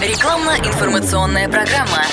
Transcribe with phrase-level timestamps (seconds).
[0.00, 2.04] Рекламно-информационная программа.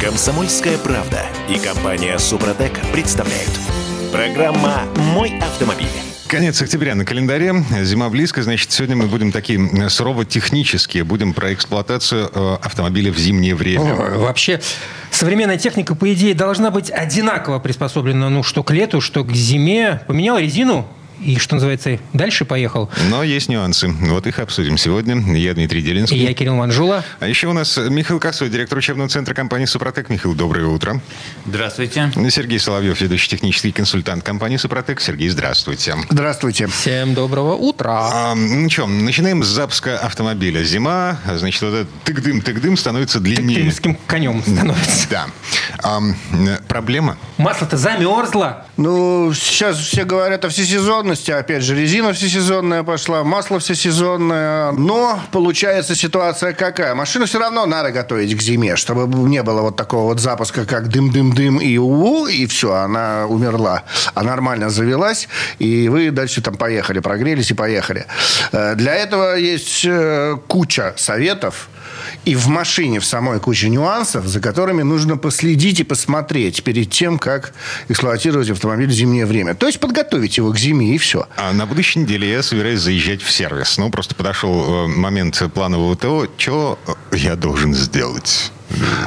[0.00, 3.50] Комсомольская правда и компания Супротек представляют.
[4.12, 5.88] Программа «Мой автомобиль».
[6.28, 7.52] Конец октября на календаре.
[7.82, 11.02] Зима близко, значит, сегодня мы будем такие сурово технические.
[11.02, 13.94] Будем про эксплуатацию э, автомобиля в зимнее время.
[13.94, 14.60] О, вообще,
[15.10, 20.02] современная техника, по идее, должна быть одинаково приспособлена, ну, что к лету, что к зиме.
[20.06, 20.86] Поменял резину,
[21.20, 22.90] и, что называется, дальше поехал.
[23.10, 23.88] Но есть нюансы.
[23.88, 25.16] Вот их обсудим сегодня.
[25.36, 26.18] Я Дмитрий Делинский.
[26.18, 27.04] И я Кирилл Манжула.
[27.20, 30.08] А еще у нас Михаил Косой, директор учебного центра компании «Супротек».
[30.08, 31.00] Михаил, доброе утро.
[31.46, 32.12] Здравствуйте.
[32.30, 35.00] Сергей Соловьев, ведущий технический консультант компании «Супротек».
[35.00, 35.96] Сергей, здравствуйте.
[36.10, 36.66] Здравствуйте.
[36.68, 38.10] Всем доброго утра.
[38.12, 40.62] А, ну что, начинаем с запуска автомобиля.
[40.62, 43.60] Зима, значит, вот этот тык-дым, тык-дым становится длиннее.
[43.60, 45.08] Крымским конем становится.
[45.10, 45.26] Да.
[45.82, 46.00] А,
[46.68, 47.16] проблема?
[47.38, 48.66] Масло-то замерзло.
[48.76, 50.50] Ну, сейчас все говорят о
[51.08, 51.30] всесезонности.
[51.30, 54.72] Опять же, резина всесезонная пошла, масло всесезонное.
[54.72, 56.94] Но получается ситуация какая?
[56.94, 60.88] Машину все равно надо готовить к зиме, чтобы не было вот такого вот запуска, как
[60.88, 63.84] дым-дым-дым и у и все, она умерла.
[64.14, 68.06] А нормально завелась, и вы дальше там поехали, прогрелись и поехали.
[68.52, 71.68] Э, для этого есть э, куча советов,
[72.24, 77.18] и в машине в самой куча нюансов, за которыми нужно последить и посмотреть перед тем,
[77.18, 77.52] как
[77.88, 79.54] эксплуатировать автомобиль в зимнее время.
[79.54, 81.26] То есть подготовить его к зиме и все.
[81.36, 83.78] А на будущей неделе я собираюсь заезжать в сервис.
[83.78, 86.26] Ну, просто подошел э, момент планового ТО.
[86.36, 86.78] Что
[87.12, 88.52] я должен сделать?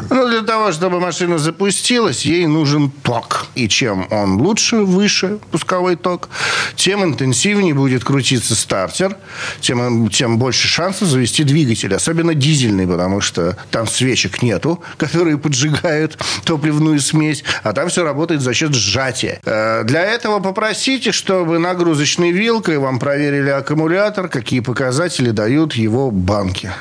[0.10, 3.48] Ну, для того, чтобы машина запустилась, ей нужен ток.
[3.56, 6.30] И чем он лучше, выше пусковой ток,
[6.76, 9.16] тем интенсивнее будет крутиться стартер,
[9.62, 11.94] тем, тем больше шансов завести двигатель.
[11.94, 18.42] Особенно дизельный, потому что там свечек нету, которые поджигают топливную смесь, а там все работает
[18.42, 19.40] за счет сжатия.
[19.46, 26.72] Э, для этого попросите, чтобы нагрузочной вилкой вам проверили аккумулятор, какие показатели дают его банки.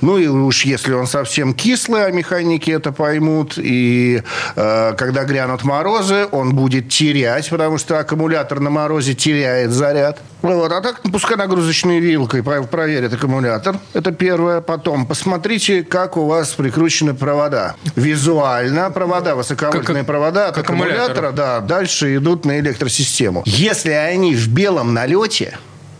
[0.00, 4.22] Ну и уж если он совсем кислый, а механики это поймут, и
[4.56, 10.20] э, когда грянут морозы, он будет терять, потому что аккумулятор на морозе теряет заряд.
[10.42, 13.76] Вот, а так пускай нагрузочной вилкой проверят аккумулятор.
[13.92, 14.60] Это первое.
[14.60, 17.74] Потом посмотрите, как у вас прикручены провода.
[17.94, 23.42] Визуально провода, высоковольтные как, провода от аккумулятора, да, дальше идут на электросистему.
[23.44, 25.58] Если они в белом налете,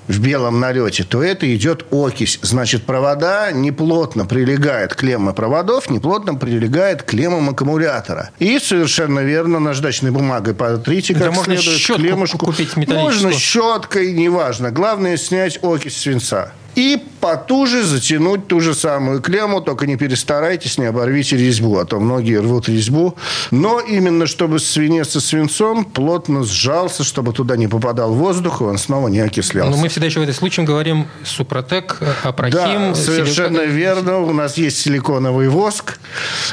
[0.08, 2.38] в белом налете, то это идет окись.
[2.42, 8.30] Значит, провода неплотно прилегают к клеммы проводов, неплотно прилегает к клеммам аккумулятора.
[8.38, 12.38] И совершенно верно, наждачной бумагой потрите как да можно следует клеммушку.
[12.38, 14.70] купить Можно щеткой, неважно.
[14.70, 16.52] Главное снять окись свинца.
[16.74, 22.00] И потуже затянуть ту же самую клемму, только не перестарайтесь, не оборвите резьбу, а то
[22.00, 23.16] многие рвут резьбу.
[23.50, 28.78] Но именно чтобы свинец со свинцом плотно сжался, чтобы туда не попадал воздух, и он
[28.78, 29.70] снова не окислялся.
[29.70, 32.92] Но мы всегда еще в этом случае говорим Супротек, Апрахим.
[32.92, 33.76] Да, совершенно силикон...
[33.76, 34.18] верно.
[34.20, 35.98] У нас есть силиконовый воск.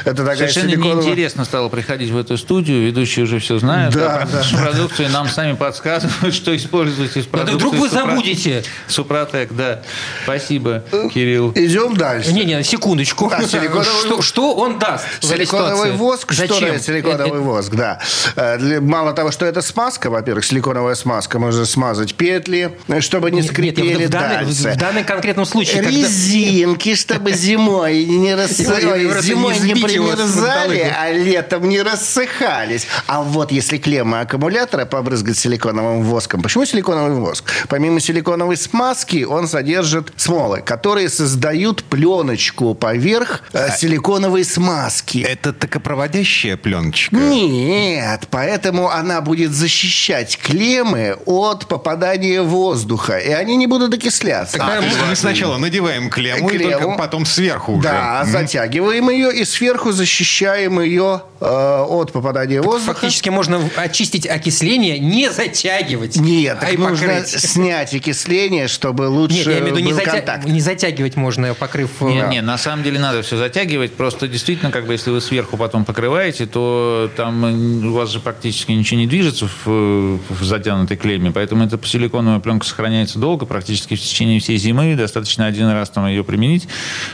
[0.04, 1.04] Это такая совершенно силиконовая...
[1.04, 2.86] неинтересно стало приходить в эту студию.
[2.86, 3.94] Ведущие уже все знают.
[3.94, 4.42] Да, да.
[4.56, 7.56] Продукцию нам сами подсказывают, что использовать из продукции.
[7.56, 8.64] вдруг вы забудете.
[8.88, 9.82] Супротек, да.
[10.24, 10.82] Спасибо,
[11.12, 11.52] Кирилл.
[11.54, 12.32] Идем дальше.
[12.32, 13.28] Не-не, секундочку.
[13.28, 13.84] Да, силиконовый...
[13.84, 16.32] что, что он даст Силиконовый воск.
[16.32, 16.56] Зачем?
[16.56, 18.00] Что дает силиконовый воск, да.
[18.36, 23.88] Э, мало того, что это смазка, во-первых, силиконовая смазка, можно смазать петли, чтобы не скрипели
[23.88, 24.72] нет, нет, в данный, дальше.
[24.72, 25.82] В данном конкретном случае.
[25.82, 26.96] Резинки, когда...
[26.96, 29.24] чтобы зимой не рассыхались.
[29.24, 32.86] Зимой не примерзали, а летом не рассыхались.
[33.06, 36.42] А вот если клеммы аккумулятора побрызгать силиконовым воском.
[36.42, 37.44] Почему силиконовый воск?
[37.68, 45.18] Помимо силиконовой смазки, он содержит содержат смолы, которые создают пленочку поверх э, а силиконовой смазки.
[45.18, 47.16] Это токопроводящая пленочка?
[47.16, 54.58] Нет, поэтому она будет защищать клеммы от попадания воздуха, и они не будут окисляться.
[54.60, 57.88] А, мы сначала надеваем клемму, клемму, и только потом сверху уже.
[57.88, 58.30] Да, mm.
[58.30, 62.94] затягиваем ее и сверху защищаем ее э, от попадания так воздуха.
[62.94, 66.16] Фактически можно очистить окисление, не затягивать.
[66.16, 67.28] Нет, а так нужно покрыть.
[67.28, 70.40] снять окисление, чтобы лучше Нет, я имею в виду, не, затя...
[70.44, 72.00] не затягивать можно, покрыв...
[72.00, 73.94] Не, не, на самом деле надо все затягивать.
[73.94, 78.72] Просто действительно, как бы, если вы сверху потом покрываете, то там у вас же практически
[78.72, 81.32] ничего не движется в, в затянутой клемме.
[81.32, 84.94] Поэтому эта силиконовая пленка сохраняется долго, практически в течение всей зимы.
[84.94, 86.68] Достаточно один раз там ее применить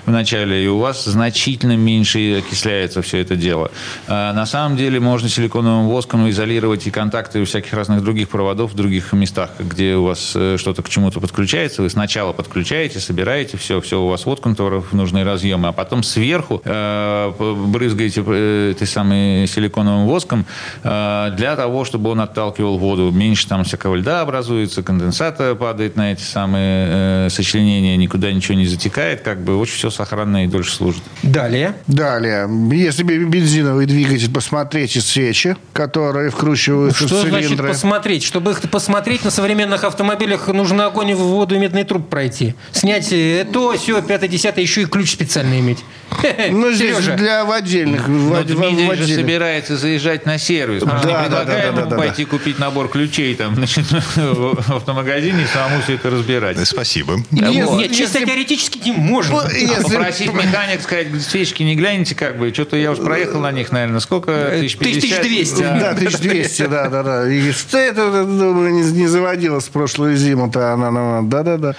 [0.05, 3.71] в начале, и у вас значительно меньше окисляется все это дело.
[4.09, 8.73] А на самом деле можно силиконовым воском изолировать и контакты у всяких разных других проводов
[8.73, 11.83] в других местах, где у вас э, что-то к чему-то подключается.
[11.83, 16.03] Вы сначала подключаете подключаете, собираете, все, все у вас воткнуто в нужные разъемы, а потом
[16.03, 20.47] сверху э, брызгаете э, этой самой силиконовым воском
[20.83, 23.11] э, для того, чтобы он отталкивал воду.
[23.11, 28.65] Меньше там всякого льда образуется, конденсата падает на эти самые э, сочленения, никуда ничего не
[28.65, 31.03] затекает, как бы очень все сохранно и дольше служит.
[31.23, 31.75] Далее.
[31.87, 32.49] Далее.
[32.73, 37.69] Если бензиновый двигатель, посмотрите свечи, которые вкручиваются Что в значит цилиндры.
[37.69, 38.25] посмотреть?
[38.25, 42.54] Чтобы их посмотреть, на современных автомобилях нужно огонь в воду и медный труб пройти.
[42.73, 45.85] Снять э, то, все, пятое, десятое, еще и ключ специально иметь.
[46.51, 47.15] Ну, здесь Сережа.
[47.17, 48.07] для в отдельных.
[48.07, 50.83] в- Но в- в же собирается заезжать на сервис.
[50.83, 51.97] Да, да, не предлагаем да, да, ему да, да.
[51.97, 53.85] пойти купить набор ключей там, значит,
[54.17, 56.57] в автомагазине и самому все это разбирать.
[56.67, 57.17] Спасибо.
[57.31, 57.79] Нет, вот.
[57.79, 59.43] нет, чисто Если- теоретически не можно.
[59.53, 63.73] Если- попросить механик сказать, свечки не глянете, как бы, что-то я уж проехал на них,
[63.73, 64.31] наверное, сколько?
[64.31, 65.19] Э, Тысяч пятьдесят?
[65.21, 65.61] 1200.
[65.63, 65.79] Да.
[65.81, 67.29] Да, 1200, да, да, да.
[67.31, 70.91] И что это, думаю, не, заводилась в прошлую зиму-то она,
[71.23, 71.75] да-да-да.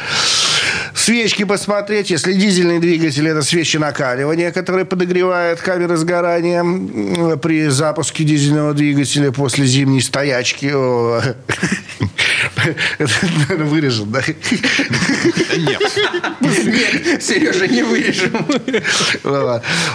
[1.05, 6.63] Свечки посмотреть, если дизельный двигатель, это свечи накаливания, которые подогревают камеры сгорания
[7.37, 10.73] при запуске дизельного двигателя после зимней стоячки.
[12.97, 14.21] Это, наверное, вырежем, да?
[15.57, 15.81] Нет.
[16.41, 18.45] Нет, Сережа, не вырежем.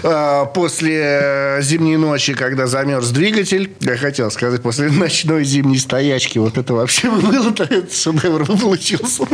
[0.02, 6.58] А, После зимней ночи, когда замерз двигатель, я хотел сказать, после ночной зимней стоячки, вот
[6.58, 9.24] это вообще было, это шедевр бы получился.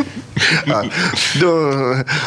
[0.67, 0.85] А,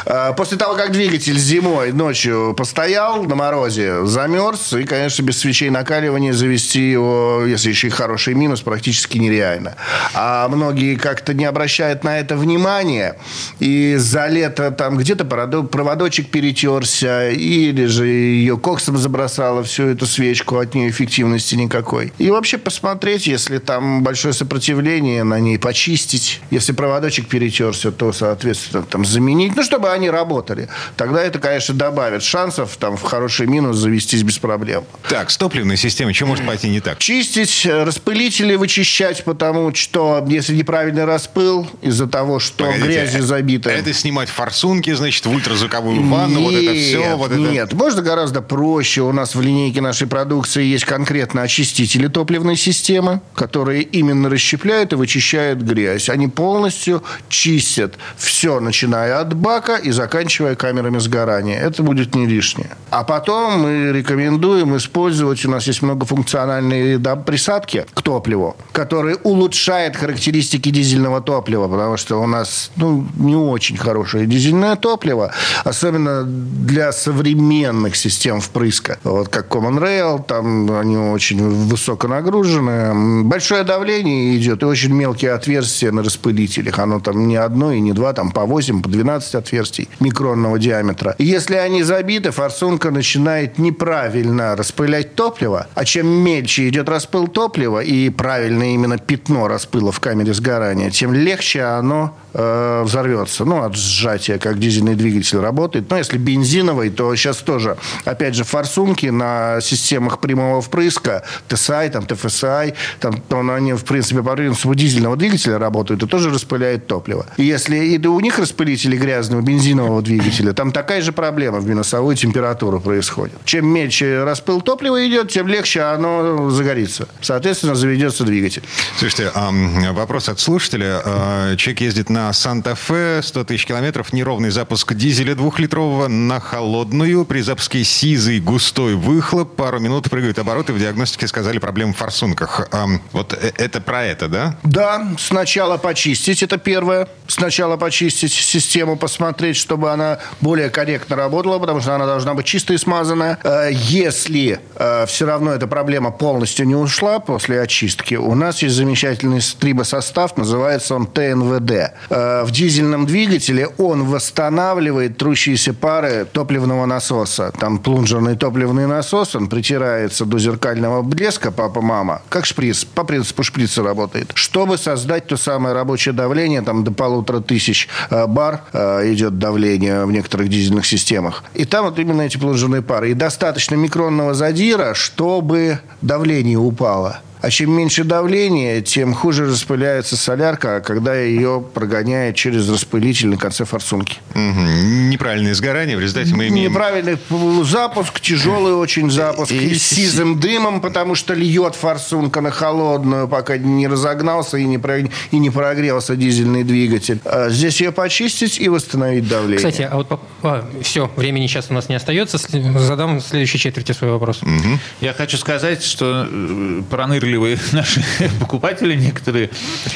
[0.06, 5.70] а, После того, как двигатель зимой ночью постоял на морозе, замерз, и, конечно, без свечей
[5.70, 9.76] накаливания завести его, если еще и хороший минус, практически нереально.
[10.14, 13.16] А многие как-то не обращают на это внимания,
[13.60, 20.06] и за лето там где-то проводо- проводочек перетерся, или же ее коксом забросало всю эту
[20.06, 22.14] свечку, от нее эффективности никакой.
[22.18, 26.42] И вообще посмотреть, если там большое сопротивление, на ней почистить.
[26.52, 30.68] Если проводочек перетерся, то, соответственно, там заменить, ну, чтобы они работали.
[30.96, 34.84] Тогда это, конечно, добавит шансов там в хороший минус завестись без проблем.
[35.08, 36.98] Так, с топливной системой что может пойти не так?
[37.00, 40.54] Чистить, распылители вычищать, потому что если
[40.90, 43.70] неправильный распыл из-за того, что Погодите, грязью забито.
[43.70, 47.40] Это снимать форсунки, значит, в ультразвуковую ванну, вот это все, вот это...
[47.40, 49.02] Нет, можно гораздо проще.
[49.02, 54.96] У нас в линейке нашей продукции есть конкретно очистители топливной системы, которые именно расщепляют и
[54.96, 56.10] вычищают грязь.
[56.10, 61.60] Они полностью чистят все, начиная от бака и заканчивая камерами сгорания.
[61.60, 62.70] Это будет не лишнее.
[62.90, 69.96] А потом мы рекомендуем использовать, у нас есть многофункциональные да, присадки к топливу, которые улучшают
[69.96, 75.32] характеристики дизельного топлива, потому что у нас ну, не очень хорошее дизельное топливо,
[75.64, 78.98] особенно для современных систем впрыска.
[79.04, 83.24] Вот как Common Rail, там они очень высоко нагружены.
[83.24, 86.80] Большое давление идет и очень мелкие отверстия на распылителях.
[86.80, 91.16] Оно там не одно и не два, там по 8, по 12 отверстий микронного диаметра.
[91.18, 97.80] И если они забиты, форсунка начинает неправильно распылять топливо, а чем мельче идет распыл топлива
[97.80, 100.59] и правильно именно пятно распыла в камере сгорания,
[100.92, 103.46] тем легче оно э, взорвется.
[103.46, 105.90] Ну, от сжатия, как дизельный двигатель работает.
[105.90, 112.04] Но если бензиновый, то сейчас тоже, опять же, форсунки на системах прямого впрыска, TSI, там,
[112.04, 117.26] TFSI, там, то они, в принципе, по принципу дизельного двигателя работают и тоже распыляют топливо.
[117.38, 122.16] И если и у них распылители грязного бензинового двигателя, там такая же проблема в минусовую
[122.16, 123.36] температуру происходит.
[123.46, 127.08] Чем мельче распыл топлива идет, тем легче оно загорится.
[127.22, 128.64] Соответственно, заведется двигатель.
[128.98, 131.02] Слушайте, ам, вопрос от слушателя.
[131.06, 137.24] А, Человек ездит на Санта-Фе, 100 тысяч километров, неровный запуск дизеля двухлитрового на холодную.
[137.26, 139.56] При запуске сизый густой выхлоп.
[139.56, 140.74] Пару минут прыгают обороты.
[140.74, 142.68] В диагностике сказали проблемы в форсунках.
[143.12, 144.58] Вот э- это про это, да?
[144.64, 147.08] Да, сначала почистить, это первое.
[147.28, 152.78] Сначала почистить систему, посмотреть, чтобы она более корректно работала, потому что она должна быть чистая
[152.78, 153.38] и смазанная.
[153.44, 158.74] Э, Если э, все равно эта проблема полностью не ушла после очистки, у нас есть
[158.74, 161.72] замечательный стрибосостав, называется он ТНВД.
[162.10, 167.52] Э, В дизельном двигателе он восстанавливает трущиеся пары топливного насоса.
[167.60, 173.84] Там плунжерный топливный насос, он притирается до зеркального блеска, папа-мама, как шприц, по принципу шприца
[173.84, 179.38] работает, чтобы создать то самое рабочее давление, там до полутора тысяч э, бар э, идет
[179.38, 181.44] давление в некоторых дизельных системах.
[181.54, 183.12] И там вот именно эти плунжерные пары.
[183.12, 187.22] И достаточно микронного задира, чтобы давление упало.
[187.42, 193.64] А чем меньше давления, тем хуже распыляется солярка, когда ее прогоняет через распылитель на конце
[193.64, 194.18] форсунки.
[194.36, 195.10] Угу.
[195.10, 196.72] Неправильное сгорание, в результате мы имеем...
[196.72, 197.18] Неправильный
[197.64, 203.28] запуск, тяжелый очень запуск, и, и с сизым дымом, потому что льет форсунка на холодную,
[203.28, 205.00] пока не разогнался и не, про...
[205.00, 207.20] и не прогрелся дизельный двигатель.
[207.24, 209.58] А здесь ее почистить и восстановить давление.
[209.58, 212.38] Кстати, а вот а, все, времени сейчас у нас не остается.
[212.38, 214.42] Задам в следующей четверти свой вопрос.
[214.42, 214.80] Угу.
[215.02, 216.82] Я хочу сказать, что э,
[217.30, 218.02] пронырливые наши
[218.40, 219.50] покупатели, некоторые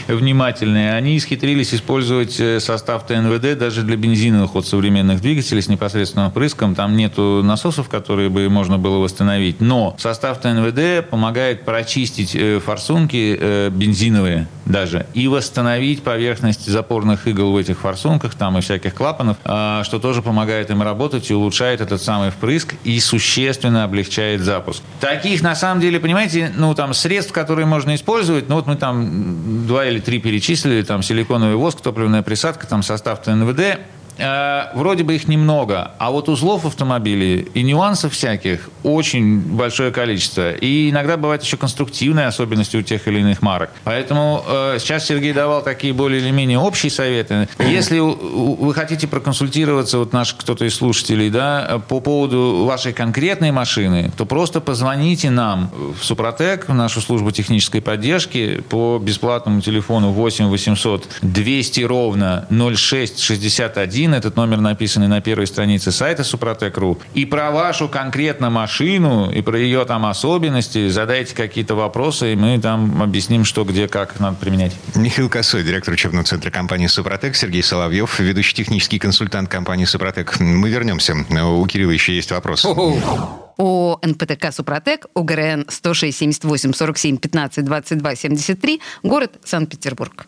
[0.07, 6.29] внимательные, они исхитрились использовать э, состав ТНВД даже для бензиновых от современных двигателей с непосредственным
[6.31, 6.75] впрыском.
[6.75, 9.61] Там нету насосов, которые бы можно было восстановить.
[9.61, 17.57] Но состав ТНВД помогает прочистить э, форсунки бензиновые даже и восстановить поверхность запорных игл в
[17.57, 22.01] этих форсунках там и всяких клапанов, а, что тоже помогает им работать и улучшает этот
[22.01, 24.81] самый впрыск и существенно облегчает запуск.
[24.99, 29.65] Таких, на самом деле, понимаете, ну, там, средств, которые можно использовать, ну, вот мы там
[29.67, 33.79] два или три перечислили, там, силиконовый воск, топливная присадка, там, состав ТНВД,
[34.17, 40.53] Э, вроде бы их немного, а вот узлов автомобилей и нюансов всяких очень большое количество.
[40.53, 43.71] И иногда бывают еще конструктивные особенности у тех или иных марок.
[43.83, 47.47] Поэтому э, сейчас Сергей давал такие более или менее общие советы.
[47.59, 54.11] Если вы хотите проконсультироваться, вот наш кто-то из слушателей, да, по поводу вашей конкретной машины,
[54.15, 60.45] то просто позвоните нам в Супротек, в нашу службу технической поддержки по бесплатному телефону 8
[60.47, 66.97] 800 200 ровно 0661 один, этот номер написанный на первой странице сайта Супротек.ру.
[67.13, 72.59] И про вашу конкретно машину, и про ее там особенности задайте какие-то вопросы, и мы
[72.59, 74.75] там объясним, что, где, как надо применять.
[74.95, 80.37] Михаил Косой, директор учебного центра компании Супротек, Сергей Соловьев, ведущий технический консультант компании Супротек.
[80.41, 81.15] Мы вернемся.
[81.15, 82.65] У Кирилла еще есть вопрос.
[82.65, 90.27] О НПТК «Супротек», УГРН 106 78 47 15 22 73, город Санкт-Петербург.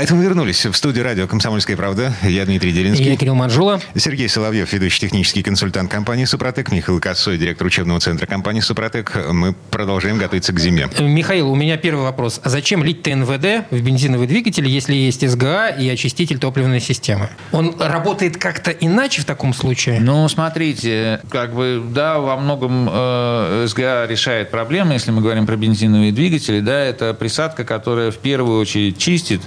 [0.00, 2.14] А это мы вернулись в студию радио «Комсомольская правда».
[2.22, 3.04] Я Дмитрий Делинский.
[3.04, 3.82] Я Кирилл Манжула.
[3.94, 6.72] Сергей Соловьев, ведущий технический консультант компании «Супротек».
[6.72, 9.14] Михаил Косой, директор учебного центра компании «Супротек».
[9.30, 10.88] Мы продолжаем готовиться к зиме.
[10.98, 12.40] Михаил, у меня первый вопрос.
[12.42, 17.28] А зачем лить ТНВД в бензиновый двигатель, если есть СГА и очиститель топливной системы?
[17.52, 20.00] Он работает как-то иначе в таком случае?
[20.00, 25.56] Ну, смотрите, как бы, да, во многом э, СГА решает проблемы, если мы говорим про
[25.56, 29.42] бензиновые двигатели, да, это присадка, которая в первую очередь чистит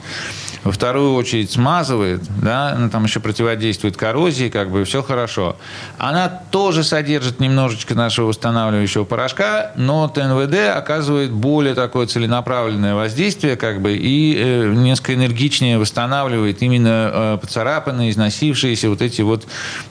[0.64, 5.58] во вторую очередь смазывает, да, она там еще противодействует коррозии, как бы все хорошо.
[5.98, 13.82] Она тоже содержит немножечко нашего восстанавливающего порошка, но ТНВД оказывает более такое целенаправленное воздействие, как
[13.82, 19.46] бы, и э, несколько энергичнее восстанавливает именно э, поцарапанные, износившиеся вот эти вот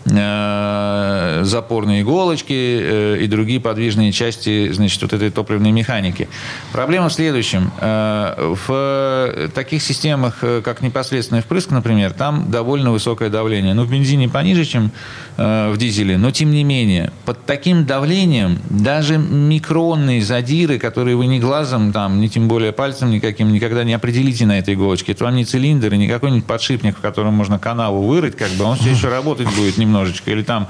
[0.06, 6.28] э, запорные иголочки э, и другие подвижные части, значит, вот этой топливной механики.
[6.72, 7.70] Проблема в следующем.
[7.80, 13.74] Э, в таких системах, э, как непосредственный впрыск, например, там довольно высокое давление.
[13.74, 14.90] Ну, в бензине пониже, чем
[15.36, 21.26] э, в дизеле, но тем не менее, под таким давлением даже микронные задиры, которые вы
[21.26, 25.12] ни глазом, там, ни тем более пальцем никаким никогда не определите на этой иголочке.
[25.12, 28.64] Это вам не цилиндр и не какой-нибудь подшипник, в котором можно канаву вырыть, как бы,
[28.64, 30.30] он все еще работать будет немножечко.
[30.30, 30.68] Или там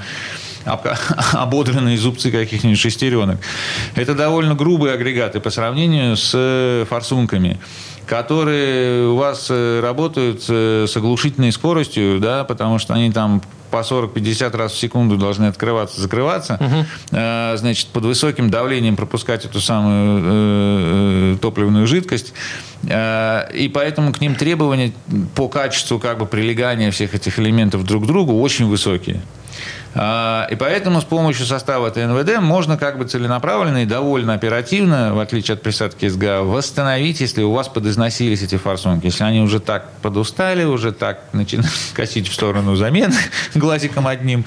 [1.33, 3.39] ободренные зубцы каких-нибудь шестеренок.
[3.95, 7.59] Это довольно грубые агрегаты по сравнению с э, форсунками
[8.13, 13.41] которые у вас э, работают э, с оглушительной скоростью, да, потому что они там
[13.71, 16.85] по 40-50 раз в секунду должны открываться, закрываться, угу.
[17.57, 22.35] значит, под высоким давлением пропускать эту самую топливную жидкость.
[22.85, 24.93] И поэтому к ним требования
[25.35, 29.23] по качеству как бы прилегания всех этих элементов друг к другу очень высокие.
[29.95, 35.19] А, и поэтому с помощью состава ТНВД можно как бы целенаправленно и довольно оперативно, в
[35.19, 39.07] отличие от присадки СГА, восстановить, если у вас подизносились эти форсунки.
[39.07, 43.15] Если они уже так подустали, уже так начинают косить в сторону замены
[43.55, 44.45] глазиком одним,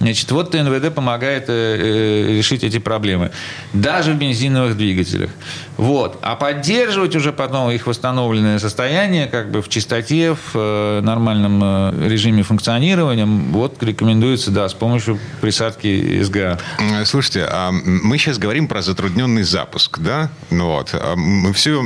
[0.00, 3.32] значит, вот ТНВД помогает э, э, решить эти проблемы.
[3.74, 5.30] Даже в бензиновых двигателях.
[5.76, 6.18] Вот.
[6.22, 12.42] А поддерживать уже потом их восстановленное состояние как бы в чистоте, в э, нормальном режиме
[12.42, 16.58] функционирования, вот рекомендуется, да, с помощью помощью присадки СГА.
[17.04, 20.30] Слушайте, а мы сейчас говорим про затрудненный запуск, да?
[20.50, 20.90] Ну вот.
[20.92, 21.82] А мы все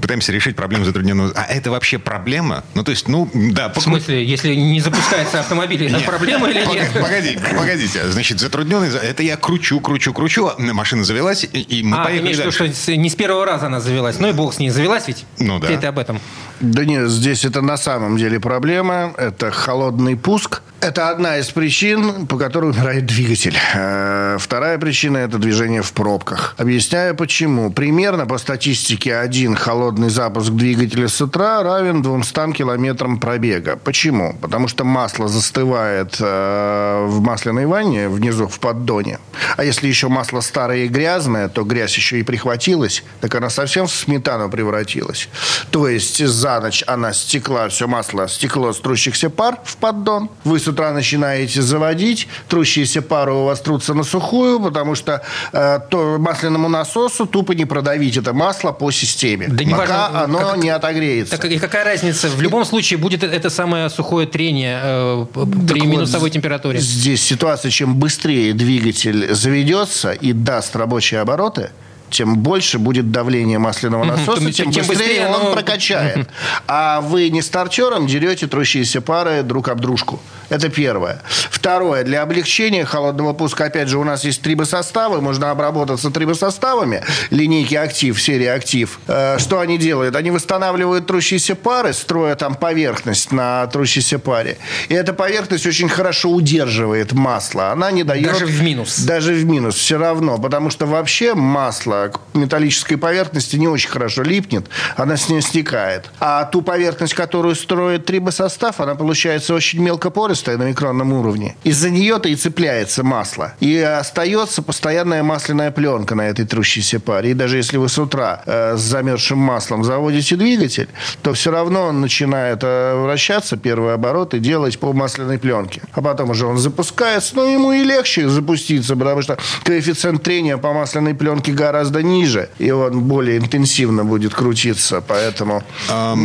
[0.00, 1.32] пытаемся решить проблему затрудненного...
[1.34, 2.64] А это вообще проблема?
[2.74, 3.68] Ну, то есть, ну, да...
[3.68, 6.90] В смысле, если не запускается автомобиль, это проблема или нет?
[6.94, 8.10] Погоди, погодите.
[8.10, 8.88] Значит, затрудненный...
[8.88, 13.08] Это я кручу, кручу, кручу, а машина завелась, и мы а, поехали ты что не
[13.08, 14.18] с первого раза она завелась.
[14.18, 14.70] Ну и бог с ней.
[14.70, 15.24] Завелась ведь?
[15.38, 15.68] Ну да.
[15.68, 16.20] Ты это об этом.
[16.60, 19.12] Да нет, здесь это на самом деле проблема.
[19.16, 23.56] Это холодный пуск– Это одна из причин, по которой умирает двигатель.
[23.74, 26.54] Э, Вторая причина– это движение в пробках.
[26.56, 27.70] Объясняю почему.
[27.70, 33.76] Примерно по статистике один холодный запуск двигателя с утра равен 200 километрам пробега.
[33.76, 34.34] Почему?
[34.40, 39.18] Потому что масло застывает э, в масляной ванне внизу в поддоне.
[39.58, 43.86] А если еще масло старое и грязное, то грязь еще и прихватилась, так она совсем
[43.86, 45.28] в сметану превратилась.
[45.70, 50.30] То есть за ночь она стекла, все масло стекло с трущихся пар в поддон.
[50.44, 55.22] Вы с утра начинаете заводить, трущиеся пары у вас трутся на сухую, потому что
[55.52, 60.24] э, то масляному насосу тупо не продавить это масло по системе, Да не пока важно,
[60.24, 61.36] оно как- не отогреется.
[61.36, 62.28] Так и какая разница?
[62.28, 66.78] В любом случае будет это самое сухое трение э, при Так вот, минусовой температуре.
[66.80, 71.70] Здесь ситуация, чем быстрее двигатель заведется и даст рабочие обороты,
[72.10, 76.28] тем больше будет давление масляного насоса, тем- тем, тем быстрее быстрее он оно- прокачает.
[76.66, 80.20] А вы не стартером дерете трущиеся пары друг об дружку.
[80.48, 81.22] Это первое.
[81.50, 82.02] Второе.
[82.02, 85.20] Для облегчения холодного пуска, опять же, у нас есть трибосоставы.
[85.20, 87.04] Можно обработаться трибосоставами.
[87.30, 88.98] Линейки «Актив», серии «Актив».
[89.06, 90.16] Э, Что они делают?
[90.16, 94.58] Они восстанавливают трущиеся пары, строя там поверхность на трущейся паре.
[94.88, 97.70] И эта поверхность очень хорошо удерживает масло.
[97.70, 98.26] Она не дает...
[98.26, 98.98] Даже в минус.
[98.98, 104.22] Даже в минус все равно, потому что вообще масло к металлической поверхности не очень хорошо
[104.22, 104.66] липнет,
[104.96, 106.10] она с нее стекает.
[106.20, 111.56] А ту поверхность, которую строит трибосостав, она получается очень мелкопористая на микронном уровне.
[111.64, 113.54] Из-за нее-то и цепляется масло.
[113.60, 117.32] И остается постоянная масляная пленка на этой трущейся паре.
[117.32, 120.88] И даже если вы с утра э, с замерзшим маслом заводите двигатель,
[121.22, 125.82] то все равно он начинает э, вращаться, первый оборот, и делать по масляной пленке.
[125.92, 130.72] А потом уже он запускается, но ему и легче запуститься, потому что коэффициент трения по
[130.72, 135.62] масляной пленке гораздо ниже, и он более интенсивно будет крутиться, поэтому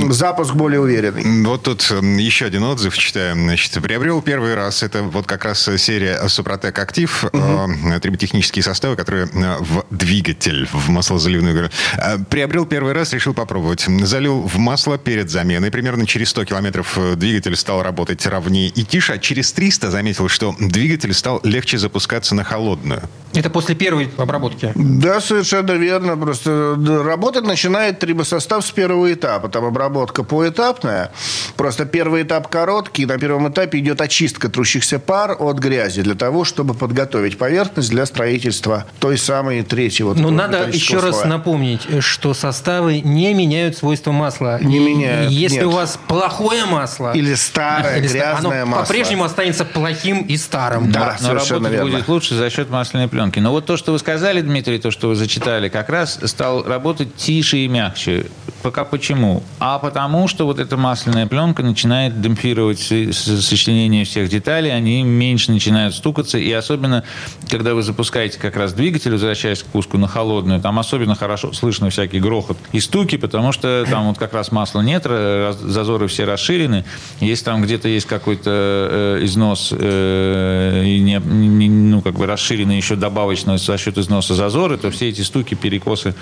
[0.09, 1.43] запуск более уверенный.
[1.45, 3.43] Вот тут еще один отзыв читаем.
[3.45, 9.27] Значит, приобрел первый раз, это вот как раз серия Супротек Актив, э, триботехнические составы, которые
[9.33, 11.53] э, в двигатель, в маслозаливную.
[11.53, 11.69] говорю.
[11.97, 13.85] Э, Приобрел первый раз, решил попробовать.
[14.01, 15.71] Залил в масло перед заменой.
[15.71, 20.27] Примерно через 100 километров э, двигатель стал работать ровнее и тише, а через 300 заметил,
[20.27, 23.01] что двигатель стал легче запускаться на холодную.
[23.33, 24.71] Это после первой обработки.
[24.75, 26.17] Да, совершенно верно.
[26.17, 29.49] Просто работать начинает трибосостав с первого этапа.
[29.49, 31.11] Там обработка поэтапная.
[31.55, 33.05] Просто первый этап короткий.
[33.05, 38.05] На первом этапе идет очистка трущихся пар от грязи для того, чтобы подготовить поверхность для
[38.05, 41.27] строительства той самой третьей вот Но такого надо еще раз слоя.
[41.27, 44.59] напомнить, что составы не меняют свойства масла.
[44.61, 45.65] Не меняют, Если нет.
[45.65, 47.11] у вас плохое масло...
[47.13, 48.83] Или старое, или грязное оно масло.
[48.85, 50.91] по-прежнему останется плохим и старым.
[50.91, 51.91] Да, но совершенно работать верно.
[51.91, 53.39] будет лучше за счет масляной пленки.
[53.39, 55.34] Но вот то, что вы сказали, Дмитрий, то, что вы зачитали,
[55.69, 58.27] как раз стал работать тише и мягче.
[58.65, 59.43] Пока почему?
[59.59, 65.93] А потому, что вот эта масляная пленка начинает демпфировать сочленение всех деталей, они меньше начинают
[65.93, 67.03] стукаться, и особенно,
[67.47, 71.91] когда вы запускаете как раз двигатель, возвращаясь к пуску на холодную, там особенно хорошо слышно
[71.91, 76.25] всякий грохот и стуки, потому что там вот как раз масла нет, раз- зазоры все
[76.25, 76.85] расширены.
[77.19, 82.77] Если там где-то есть какой-то э, износ э, и не, не- ну, как бы расширенный
[82.77, 86.15] еще добавочно за счет износа зазоры, то все эти стуки, перекосы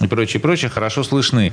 [0.00, 1.52] и прочее, прочее хорошо слышны.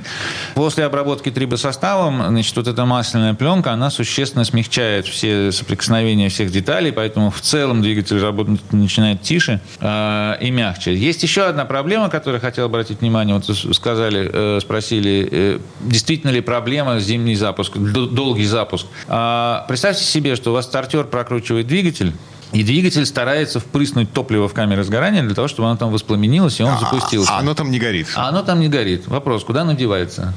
[0.54, 6.92] После обработки трибосоставом, значит, вот эта масляная пленка, она существенно смягчает все соприкосновения всех деталей,
[6.92, 10.94] поэтому в целом двигатель работать начинает тише э, и мягче.
[10.94, 13.34] Есть еще одна проблема, которую хотел обратить внимание.
[13.34, 18.86] Вот сказали, э, спросили, э, действительно ли проблема зимний запуск, долгий запуск.
[19.08, 22.12] А, представьте себе, что у вас стартер прокручивает двигатель,
[22.52, 26.62] и двигатель старается впрыснуть топливо в камеру сгорания для того, чтобы оно там воспламенилось, и
[26.62, 27.32] он запустился.
[27.32, 28.08] А оно там не горит.
[28.16, 29.06] А оно там не горит.
[29.06, 30.32] Вопрос, куда оно девается?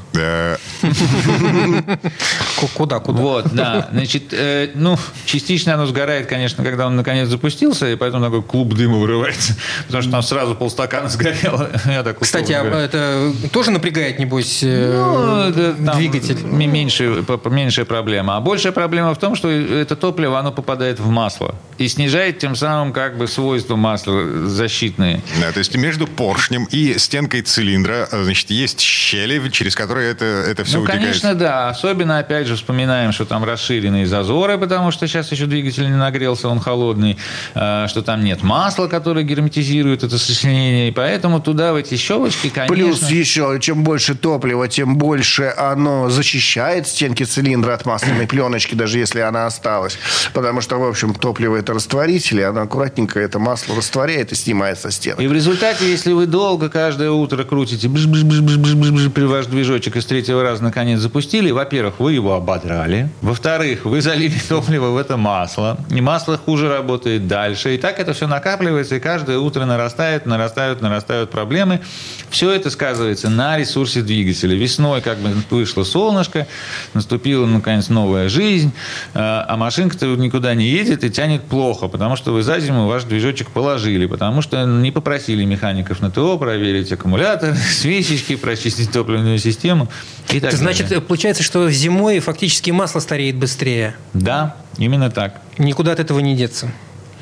[2.60, 3.22] Ку- Куда, куда?
[3.22, 3.88] Вот, да.
[3.92, 8.74] Значит, э, ну, частично оно сгорает, конечно, когда он наконец запустился, и поэтому такой клуб
[8.74, 9.56] дыма вырывается.
[9.88, 11.70] Потому что там сразу полстакана сгорело.
[11.86, 16.42] Я так Кстати, а это тоже напрягает, небось, э, Ну, двигатель?
[16.44, 18.38] меньшая проблема.
[18.38, 21.56] А большая проблема в том, что это топливо, оно попадает в масло.
[21.82, 25.22] И снижает тем самым как бы свойства масла защитные.
[25.40, 30.26] Да, то есть между поршнем и стенкой цилиндра, э, значит, есть щели, через которые это,
[30.26, 31.02] это все ну, утекает.
[31.02, 31.70] конечно, да.
[31.70, 36.50] Особенно, опять же, вспоминаем, что там расширенные зазоры, потому что сейчас еще двигатель не нагрелся,
[36.50, 37.18] он холодный,
[37.56, 42.50] э, что там нет масла, которое герметизирует это сочленение, и поэтому туда в эти щелочки,
[42.50, 42.76] конечно...
[42.76, 49.00] Плюс еще, чем больше топлива, тем больше оно защищает стенки цилиндра от масляной пленочки, даже
[49.00, 49.98] если она осталась.
[50.34, 54.80] Потому что, в общем, топливо это растворитель, и оно аккуратненько это масло растворяет и снимает
[54.80, 55.20] со стенок.
[55.20, 58.92] И в результате, если вы долго каждое утро крутите бж бж бж бж бж бж
[58.92, 63.86] бж при ваш движочек и с третьего раза наконец запустили, во-первых, вы его ободрали, во-вторых,
[63.86, 68.28] вы залили топливо в это масло, и масло хуже работает дальше, и так это все
[68.28, 71.82] накапливается, и каждое утро нарастает, нарастают, нарастают проблемы.
[72.30, 74.56] Все это сказывается на ресурсе двигателя.
[74.56, 76.48] Весной как бы вышло солнышко,
[76.94, 78.72] наступила, наконец, новая жизнь,
[79.14, 83.04] а а машинка-то никуда не едет и тянет плохо, потому что вы за зиму ваш
[83.04, 89.88] движочек положили, потому что не попросили механиков на ТО проверить аккумулятор, свечечки, прочистить топливную систему
[90.30, 91.02] и так Это значит, далее.
[91.02, 93.96] получается, что зимой фактически масло стареет быстрее.
[94.14, 95.42] Да, именно так.
[95.58, 96.72] Никуда от этого не деться.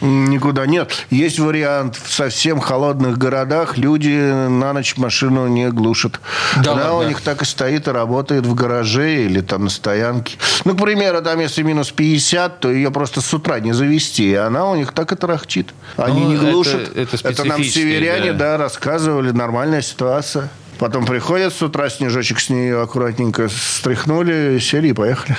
[0.01, 0.91] Никуда нет.
[1.09, 4.09] Есть вариант в совсем холодных городах люди
[4.47, 6.19] на ночь машину не глушат.
[6.63, 7.09] Да Она у ладно?
[7.09, 10.37] них так и стоит и работает в гараже или там на стоянке.
[10.65, 14.29] Ну, к примеру, там если минус 50, то ее просто с утра не завести.
[14.31, 15.69] И она у них так и тарахчит.
[15.97, 16.91] Они Ну, не это- глушат.
[16.95, 18.57] это нам северяне, да.
[18.57, 19.31] да, рассказывали.
[19.31, 20.49] Нормальная ситуация.
[20.79, 25.35] Потом приходят с утра, снежочек с нее аккуратненько стряхнули, сели и поехали.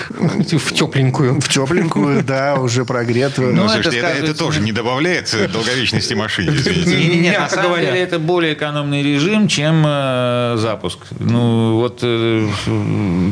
[0.59, 1.41] В тепленькую.
[1.41, 3.55] В тепленькую, да, уже прогретую.
[3.55, 6.97] Ну, Ну, это тоже не добавляет долговечности машине, извините.
[6.97, 7.87] Не, не, не, на самом говоря.
[7.87, 10.99] деле это более экономный режим, чем э, запуск.
[11.19, 12.47] Ну, вот э,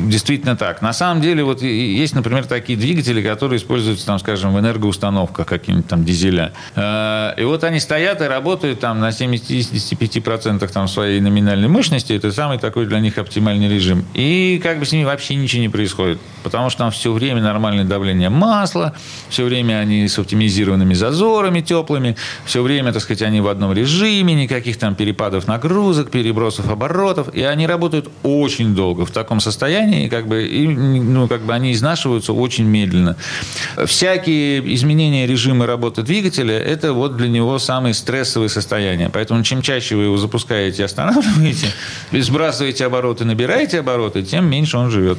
[0.07, 0.81] действительно так.
[0.81, 5.89] На самом деле, вот есть, например, такие двигатели, которые используются, там, скажем, в энергоустановках какие-нибудь
[5.89, 6.53] там дизеля.
[6.75, 11.98] Э, и вот они стоят и работают там на 75% там своей номинальной мощности.
[12.15, 14.05] Это самый такой для них оптимальный режим.
[14.15, 16.19] И как бы с ними вообще ничего не происходит.
[16.43, 18.95] Потому что там все время нормальное давление масла,
[19.29, 24.35] все время они с оптимизированными зазорами теплыми, все время, так сказать, они в одном режиме,
[24.35, 30.27] никаких там перепадов нагрузок, перебросов оборотов, и они работают очень долго в таком состоянии, как
[30.27, 33.17] бы, и, ну, как бы они изнашиваются очень медленно.
[33.87, 39.11] Всякие изменения режима работы двигателя– это вот для него самые стрессовые состояния.
[39.13, 41.71] Поэтому чем чаще вы его запускаете и останавливаете, и
[42.13, 45.19] сбрасываете обороты, набираете обороты, тем меньше он живет.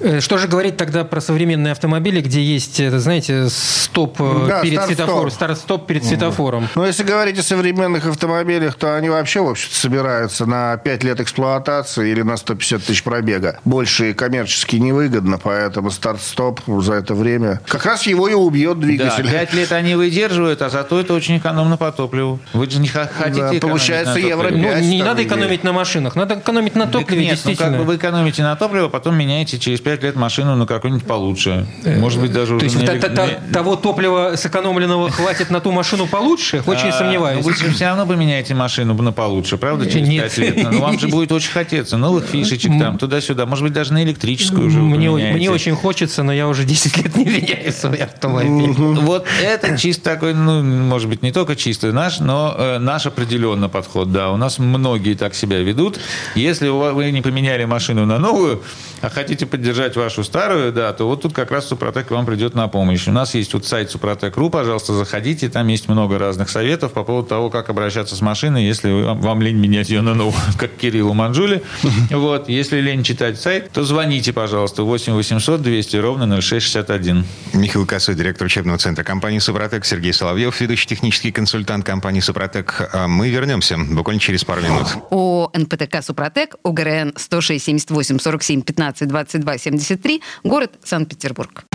[0.00, 4.60] Э, Что же говорить тогда про современные автомобили, где есть, это, знаете, стоп э, Да,
[4.62, 6.66] перед светофором, старт-стоп перед светофором?
[6.74, 11.20] Ну, если говорить о современных автомобилях, то они вообще, в общем-то, собираются на 5 лет
[11.20, 13.60] эксплуатации или на 150 тысяч пробега.
[13.66, 19.30] Больше коммерчески невыгодно, поэтому старт-стоп за это время как раз его и убьет Да, двигатель.
[19.30, 22.40] пять лет они выдерживают, а зато это очень экономно по топливу.
[22.54, 24.62] Вы же не хотите Да, экономить получается, на евро топливе.
[24.68, 27.70] Ну, Пять не надо или- экономить на машинах, надо экономить на топливе, нет, ну действительно.
[27.70, 31.66] как бы вы экономите на топливо, потом меняете через 5 лет машину на какую-нибудь получше.
[31.84, 35.72] Может быть, даже То есть на та- та- та- того топлива сэкономленного хватит на ту
[35.72, 36.62] машину получше?
[36.66, 37.44] Очень А, сомневаюсь.
[37.44, 40.24] ну Вы все равно поменяете машину на получше, правда, через Нет.
[40.34, 40.72] 5 лет.
[40.72, 43.46] Но вам же будет очень хотеться новых фишечек там, туда-сюда.
[43.46, 47.16] Может быть, даже на электрическую уже Мне, мне очень хочется, но я уже 10 лет
[47.16, 48.72] не меняю свой автомобиль.
[48.72, 53.68] Вот это чисто такой, ну, может быть, не только чисто наш, но э, наш определенно
[53.68, 54.30] подход, да.
[54.30, 55.98] У нас многие так себя ведут.
[56.34, 58.62] Если вы не поменяли машину на новую,
[59.00, 62.68] а хотите поддержать вашу старую, да, то вот тут как раз Супротек вам придет на
[62.68, 63.08] помощь.
[63.08, 67.28] У нас есть вот сайт Супротек.ру, пожалуйста, заходите, там есть много разных советов по поводу
[67.28, 70.76] того, как обращаться с машиной, если вы- вам, вам лень менять ее на новую, как
[70.76, 71.62] Кириллу Манжуле.
[72.10, 77.24] Вот, если лень читать сайт, то звоните, пожалуйста, 8 800 200 ровно 0661.
[77.54, 82.88] Михаил Косой, директор учебного центра компании «Супротек», Сергей Соловьев, ведущий технический консультант компании «Супротек».
[82.92, 84.86] А Мы вернемся буквально через пару минут.
[85.28, 91.66] О НПТК «Супротек», ОГРН 106 78 47 15 22 73, город Санкт-Петербург.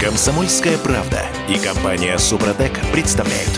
[0.00, 3.52] Комсомольская правда и компания Супротек представляют.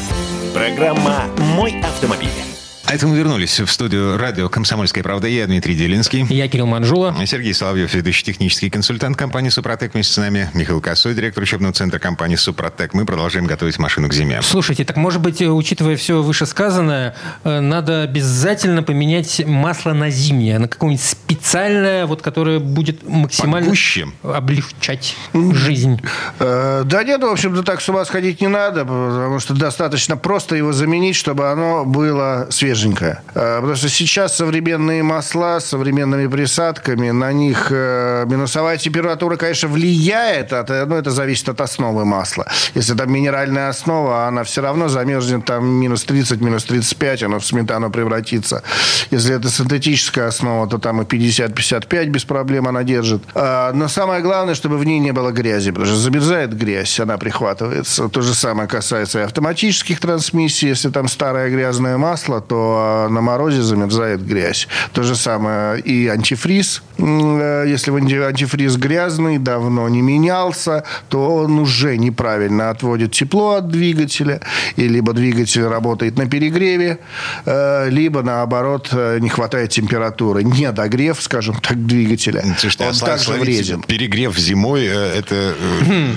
[0.52, 2.51] Программа «Мой автомобиль».
[2.92, 5.26] А это мы вернулись в студию радио «Комсомольская правда».
[5.26, 6.26] Я Дмитрий Делинский.
[6.28, 7.16] Я Кирилл Манжула.
[7.24, 9.94] Сергей Соловьев, ведущий технический консультант компании «Супротек».
[9.94, 12.92] Вместе с нами Михаил Косой, директор учебного центра компании «Супротек».
[12.92, 14.42] Мы продолжаем готовить машину к зиме.
[14.42, 20.58] Слушайте, так может быть, э, учитывая все вышесказанное, э, надо обязательно поменять масло на зимнее,
[20.58, 24.08] на какое-нибудь специальное, вот, которое будет максимально Погуще.
[24.22, 25.98] облегчать жизнь.
[26.38, 30.56] Э, Да нет, в общем-то, так с ума сходить не надо, потому что достаточно просто
[30.56, 32.48] его заменить, чтобы оно было
[32.82, 33.22] свеженькое.
[33.34, 39.68] Э, Потому что сейчас современные масла с современными присадками, на них э, минусовая температура, конечно,
[39.68, 42.46] влияет, от, э, но это зависит от основы масла.
[42.74, 47.44] Если там минеральная основа, она все равно замерзнет там минус 30, минус 35, оно в
[47.44, 48.62] сметану превратится.
[49.10, 53.22] Если это синтетическая основа, то там и 50-55 без проблем она держит.
[53.34, 57.18] А, Но самое главное, чтобы в ней не было грязи, потому что замерзает грязь, она
[57.18, 58.08] прихватывается.
[58.08, 60.68] То же самое касается и автоматических трансмиссий.
[60.68, 64.68] Если там старое грязное масло, то то на морозе замерзает грязь.
[64.92, 66.82] То же самое и антифриз.
[66.98, 74.40] Э, если антифриз грязный, давно не менялся, то он уже неправильно отводит тепло от двигателя,
[74.76, 76.98] и либо двигатель работает на перегреве,
[77.44, 80.44] э, либо, наоборот, э, не хватает температуры.
[80.44, 82.42] Недогрев, скажем так, двигателя.
[82.58, 83.82] Слушайте, он а также вреден.
[83.82, 85.54] Перегрев зимой, это...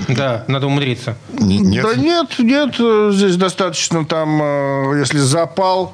[0.08, 1.18] Да, надо умудриться.
[1.34, 1.84] Нет?
[1.84, 2.76] Да нет, нет,
[3.14, 5.92] здесь достаточно там, если запал,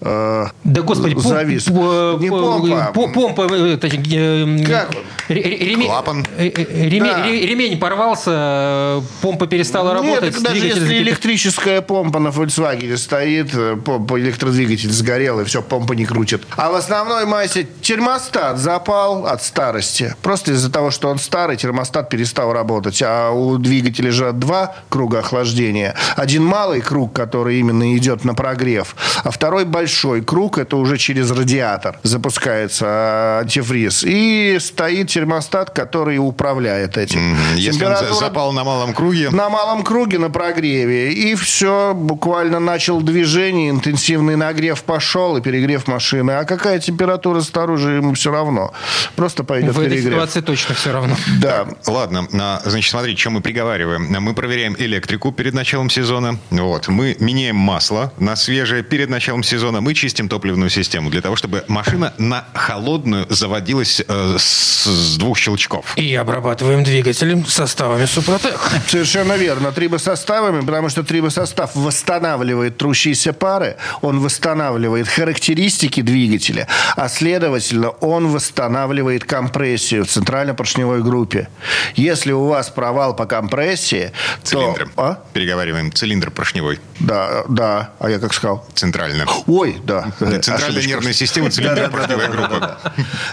[0.64, 1.68] Да, господи, пом- завис.
[1.68, 2.92] Не помпа.
[2.94, 4.96] по- помпа, э, э, Как он?
[5.30, 6.26] ре- ре- реме- Клапан.
[6.38, 7.26] э, э, Да.
[7.28, 10.34] Ремень порвался, э, помпа перестала Нет, работать.
[10.36, 11.02] так даже если закипел.
[11.04, 16.44] электрическая помпа на Volkswagen стоит, э, помпа, электродвигатель сгорел, и все, помпа не крутит.
[16.56, 20.16] А в основной массе термостат запал от старости.
[20.22, 23.02] Просто из-за того, что он старый, термостат перестал работать.
[23.04, 25.96] А у двигателя же два круга охлаждения.
[26.16, 31.30] Один малый круг, который именно идет на прогрев, а второй большой круг, это уже через
[31.30, 34.06] радиатор запускается а, антифриз.
[34.06, 37.36] И стоит термостат, который управляет этим.
[37.58, 41.12] Если он запал на малом круге, на малом круге на прогреве.
[41.12, 46.32] И все, буквально начал движение, интенсивный нагрев пошел и перегрев машины.
[46.32, 48.72] А какая температура снаружи, ему все равно.
[49.18, 50.14] Просто пойдет В этой перегрев.
[50.14, 51.18] ситуации точно все равно.
[51.42, 51.68] Да.
[51.88, 54.08] Ладно, а, значит, смотри, что мы приговариваем.
[54.24, 56.40] Мы проверяем электрику перед началом сезона.
[56.52, 56.88] Вот.
[56.88, 59.82] Мы меняем масло на свежее перед началом сезона.
[59.82, 65.38] Мы чистим топливную систему для того, чтобы машина на холодную заводилась э, с, с двух
[65.38, 65.98] щелчков.
[65.98, 68.60] И обрабатываем двигателем составами Супротек.
[68.88, 69.72] Совершенно верно.
[69.72, 79.26] Трибосоставами, потому что трибосостав восстанавливает трущиеся пары, он восстанавливает характеристики двигателя, а следовательно, он восстанавливает
[79.26, 81.48] компрессию в центрально-поршневой группе.
[81.96, 84.12] Если у вас провал по компрессии,
[84.44, 84.86] Цилиндры.
[84.88, 84.92] то...
[85.04, 85.24] А?
[85.34, 85.92] Переговариваем.
[85.92, 86.80] Цилиндр поршневой.
[87.00, 87.92] Да, да.
[88.00, 88.66] А я как сказал?
[88.74, 89.26] Центрально.
[89.48, 90.11] Ой, да.
[90.20, 90.90] Центральная Ошибочка.
[90.90, 91.50] нервная система,
[91.90, 92.80] поршневая группа.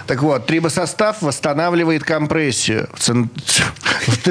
[0.07, 2.89] Так вот, трибосостав восстанавливает компрессию.
[2.95, 3.03] В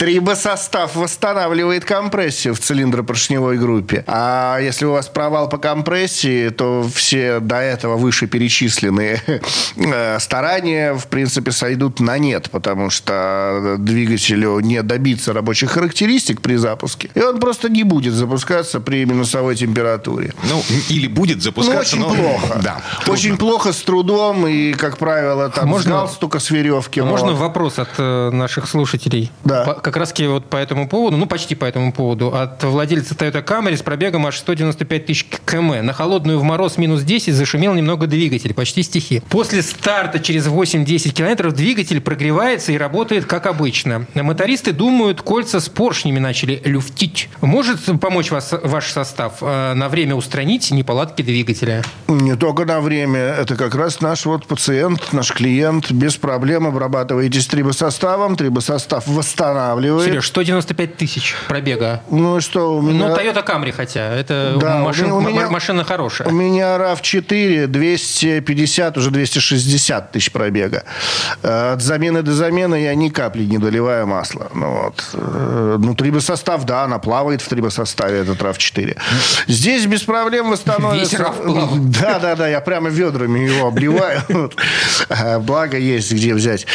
[0.00, 4.02] Трибосостав восстанавливает компрессию в цилиндропоршневой группе.
[4.06, 9.20] А если у вас провал по компрессии, то все до этого вышеперечисленные
[9.76, 16.56] э, старания, в принципе, сойдут на нет, потому что двигателю не добиться рабочих характеристик при
[16.56, 20.32] запуске, и он просто не будет запускаться при минусовой температуре.
[20.48, 22.58] Ну, или будет Ну, запускаться, очень но- плохо.
[22.62, 22.80] Да.
[23.06, 27.02] Очень плохо, с трудом, и, как правило, там Можно- с галстука, с веревки.
[27.02, 29.30] Можно вопрос от э, наших слушателей?
[29.44, 29.64] Да.
[29.64, 33.44] По- как раз вот по этому поводу, ну почти по этому поводу, от владельца Toyota
[33.44, 35.82] Camry с пробегом аж 195 тысяч км.
[35.82, 39.20] На холодную в мороз минус 10 зашумел немного двигатель, почти стихи.
[39.28, 44.06] После старта через 8-10 километров двигатель прогревается и работает как обычно.
[44.14, 47.28] Мотористы думают, кольца с поршнями начали люфтить.
[47.40, 51.82] Может помочь вас ваш состав э, на время устранить неполадки двигателя?
[52.06, 53.18] Не только на время.
[53.18, 58.36] Это как раз наш вот пациент, наш клиент без проблем обрабатываете с трибосоставом.
[58.36, 59.08] Трибосостав
[59.80, 60.04] восстанавливает.
[60.10, 62.02] Сереж, 195 тысяч пробега.
[62.10, 63.08] Ну что, у меня...
[63.08, 64.14] Ну, Toyota Camry хотя.
[64.14, 66.28] Это Да, у машин- меня- у меня- машина хорошая.
[66.28, 70.84] У меня RAV4 250, уже 260 тысяч пробега.
[71.42, 74.50] Э, От замены до замены я ни капли не доливаю масла.
[74.54, 75.04] Ну, вот.
[75.14, 78.96] Э, ну трибосостав, да, она плавает в трибосоставе, этот RAV4.
[79.46, 81.16] Здесь без проблем восстановится...
[81.16, 81.78] Весь RAV.
[82.00, 84.20] Да, да, да, я прямо ведрами его обливаю.
[85.08, 86.66] А, Благо есть где взять.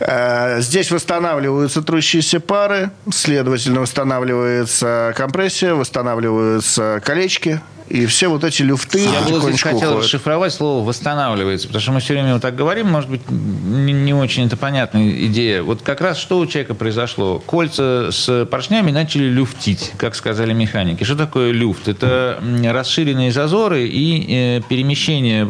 [0.00, 1.82] Э, Здесь восстанавливаются
[2.12, 7.58] трущиеся пары, следовательно, восстанавливается компрессия, восстанавливаются колечки,
[7.92, 10.04] и все вот эти люфты Я бы здесь хотел уходят.
[10.04, 14.14] расшифровать слово «восстанавливается», потому что мы все время вот так говорим, может быть, не, не
[14.14, 15.62] очень это понятная идея.
[15.62, 17.38] Вот как раз что у человека произошло?
[17.38, 21.04] Кольца с поршнями начали люфтить, как сказали механики.
[21.04, 21.86] Что такое люфт?
[21.86, 25.46] Это расширенные зазоры и э, перемещение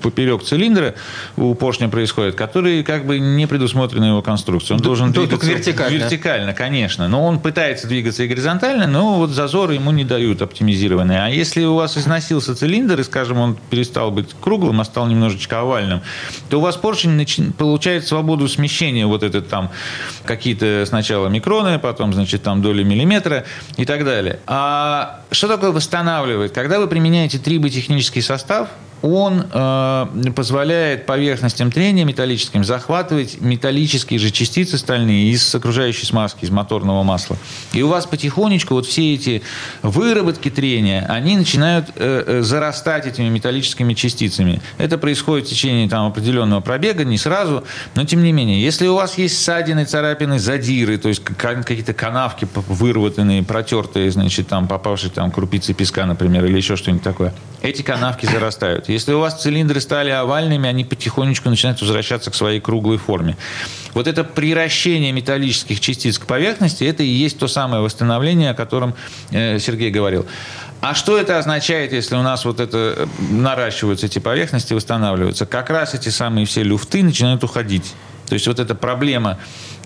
[0.00, 0.94] поперек цилиндра
[1.36, 4.76] у поршня происходит, которые как бы не предусмотрены его конструкцией.
[4.76, 5.96] Он должен двигаться вертикально.
[5.96, 7.08] вертикально, конечно.
[7.08, 11.24] Но он пытается двигаться и горизонтально, но вот зазоры ему не дают оптимизированные.
[11.24, 15.60] А если у вас износился цилиндр, и, скажем, он перестал быть круглым, а стал немножечко
[15.60, 16.02] овальным,
[16.48, 19.70] то у вас поршень нач- получает свободу смещения, вот это там
[20.24, 23.44] какие-то сначала микроны, потом, значит, там доли миллиметра
[23.76, 24.40] и так далее.
[24.46, 26.52] А что такое восстанавливает?
[26.52, 28.68] Когда вы применяете триботехнический состав,
[29.02, 36.50] он э, позволяет поверхностям трения металлическим захватывать металлические же частицы стальные из окружающей смазки, из
[36.50, 37.36] моторного масла.
[37.72, 39.42] И у вас потихонечку вот все эти
[39.82, 44.60] выработки трения, они начинают э, э, зарастать этими металлическими частицами.
[44.78, 48.62] Это происходит в течение там, определенного пробега, не сразу, но тем не менее.
[48.62, 54.68] Если у вас есть ссадины, царапины, задиры, то есть какие-то канавки выработанные, протертые, значит, там
[54.68, 57.32] попавшие там крупицы песка, например, или еще что-нибудь такое,
[57.62, 58.88] эти канавки зарастают.
[58.92, 63.36] Если у вас цилиндры стали овальными, они потихонечку начинают возвращаться к своей круглой форме.
[63.94, 68.94] Вот это приращение металлических частиц к поверхности, это и есть то самое восстановление, о котором
[69.30, 70.26] э, Сергей говорил.
[70.80, 75.44] А что это означает, если у нас вот это э, наращиваются эти поверхности, восстанавливаются?
[75.44, 77.94] Как раз эти самые все люфты начинают уходить.
[78.30, 79.38] То есть вот эта проблема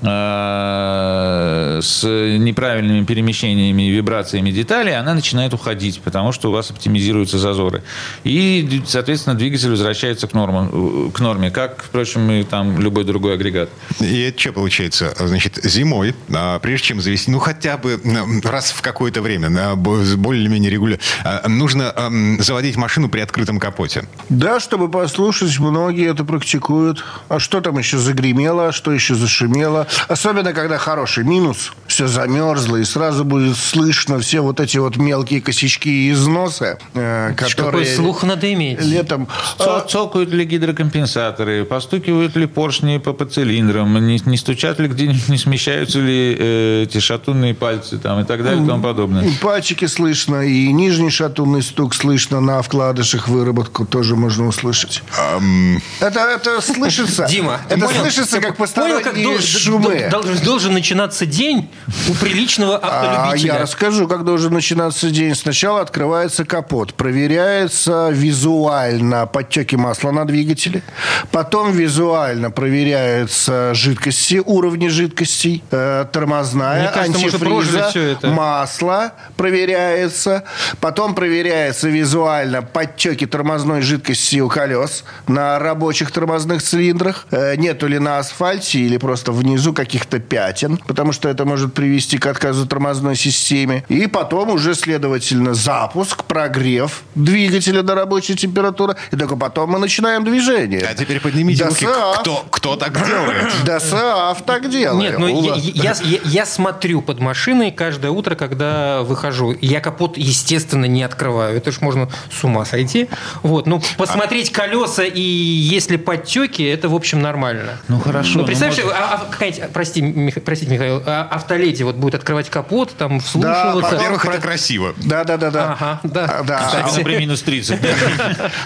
[0.03, 7.39] э, с неправильными перемещениями и вибрациями деталей, она начинает уходить, потому что у вас оптимизируются
[7.39, 7.83] зазоры.
[8.23, 13.71] И, соответственно, двигатель возвращается к, нормам, к норме, как, впрочем, и там любой другой агрегат.
[13.99, 15.15] И это что получается?
[15.19, 17.99] Значит, зимой, а, прежде чем завести, ну, хотя бы
[18.45, 20.84] раз в какое-то время, более-менее регулярно,
[21.25, 21.95] а, нужно
[22.39, 24.07] заводить машину при открытом капоте.
[24.29, 27.05] Да, чтобы послушать, многие это практикуют.
[27.29, 28.25] А что там еще загремело?
[28.25, 29.87] загремело, что еще зашумело.
[30.09, 35.41] Особенно, когда хороший минус, все замерзло, и сразу будет слышно все вот эти вот мелкие
[35.41, 37.85] косячки и износы, э, которые...
[37.85, 38.81] Какой слух надо иметь?
[38.81, 39.29] Летом...
[39.59, 45.29] А, цокают ли гидрокомпенсаторы, постукивают ли поршни по, по цилиндрам, не, не стучат ли где-нибудь,
[45.29, 49.29] не смещаются ли э, эти шатунные пальцы там, и так далее и тому подобное.
[49.41, 55.03] Пальчики слышно, и нижний шатунный стук слышно на вкладышах, выработку тоже можно услышать.
[55.19, 55.81] Um...
[56.01, 57.27] Это, это слышится.
[57.29, 60.09] Дима, это слышится слышится как посторонние понял, как шумы.
[60.11, 61.71] Должен, должен начинаться день
[62.09, 63.53] у приличного автолюбителя.
[63.53, 65.35] А я расскажу, как должен начинаться день.
[65.35, 70.83] Сначала открывается капот, проверяется визуально подтеки масла на двигателе,
[71.31, 80.45] потом визуально проверяются жидкости, уровни жидкостей, э, тормозная, кажется, антифриза, масло проверяется,
[80.81, 87.99] потом проверяется визуально подтеки тормозной жидкости у колес на рабочих тормозных цилиндрах, э, нету ли
[87.99, 93.17] на асфальте или просто внизу каких-то пятен, потому что это может привести к отказу тормозной
[93.17, 93.85] системе.
[93.89, 98.97] И потом уже, следовательно, запуск, прогрев двигателя до рабочей температуры.
[99.13, 100.87] И только потом мы начинаем движение.
[100.91, 101.87] А теперь поднимите руки.
[102.21, 103.53] Кто, кто так делает?
[103.65, 105.11] ДСАФ так делает.
[105.11, 109.55] Нет, ну я, я, я, я смотрю под машиной каждое утро, когда выхожу.
[109.61, 111.57] Я капот, естественно, не открываю.
[111.57, 113.09] Это ж можно с ума сойти.
[113.43, 117.79] Вот, ну, посмотреть колеса и если подтеки, это, в общем, нормально.
[117.89, 118.41] Ну, хорошо.
[118.41, 118.93] Ну, представь, может...
[118.93, 123.81] а, а, какая прости, Мих, простите, Михаил, а, автоледи вот будет открывать капот, там вслушиваться.
[123.81, 124.95] Да, во-первых, это красиво.
[125.05, 125.73] Да, да, да, да.
[125.73, 126.25] Ага, да.
[126.39, 126.59] А, да.
[126.67, 127.79] Кстати, а, при минус 30.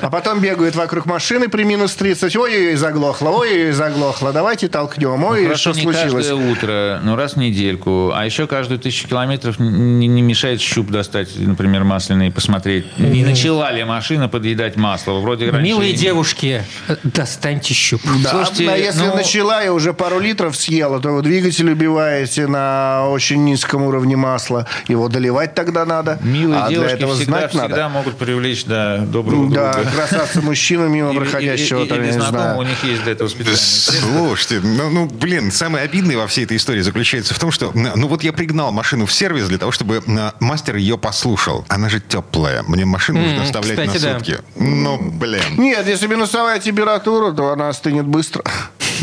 [0.00, 2.34] А потом бегают вокруг машины при минус 30.
[2.36, 4.32] Ой-ой-ой, заглохло, ой-ой, заглохло.
[4.32, 5.24] Давайте толкнем.
[5.24, 6.26] Ой, ну, что случилось?
[6.26, 8.12] каждое утро, ну, раз в недельку.
[8.14, 13.24] А еще каждую тысячу километров не, не мешает щуп достать, например, масляный, и посмотреть, не
[13.24, 15.14] начала ли машина подъедать масло.
[15.20, 16.62] Вроде Милые девушки,
[17.04, 18.02] достаньте щуп.
[18.22, 23.08] Да, Слушайте, если ну, начала и уже пару литров съела, то вы двигатель убиваете на
[23.08, 24.66] очень низком уровне масла.
[24.88, 26.18] Его доливать тогда надо.
[26.22, 27.88] Милые а девушки для этого всегда, знать всегда надо.
[27.88, 29.84] могут привлечь да, доброго да, друга.
[29.84, 31.84] Да, красавца мужчину мимо проходящего.
[31.84, 32.58] Или, или, или знаю.
[32.58, 36.56] у них есть для этого специальные Слушайте, ну, ну, блин, самое обидное во всей этой
[36.56, 40.02] истории заключается в том, что, ну, вот я пригнал машину в сервис для того, чтобы
[40.40, 41.57] мастер ее послушал.
[41.68, 42.62] Она же теплая.
[42.66, 44.38] Мне машину нужно оставлять на сутки.
[44.56, 45.42] Ну, блин.
[45.56, 48.42] Нет, если минусовая температура, то она остынет быстро.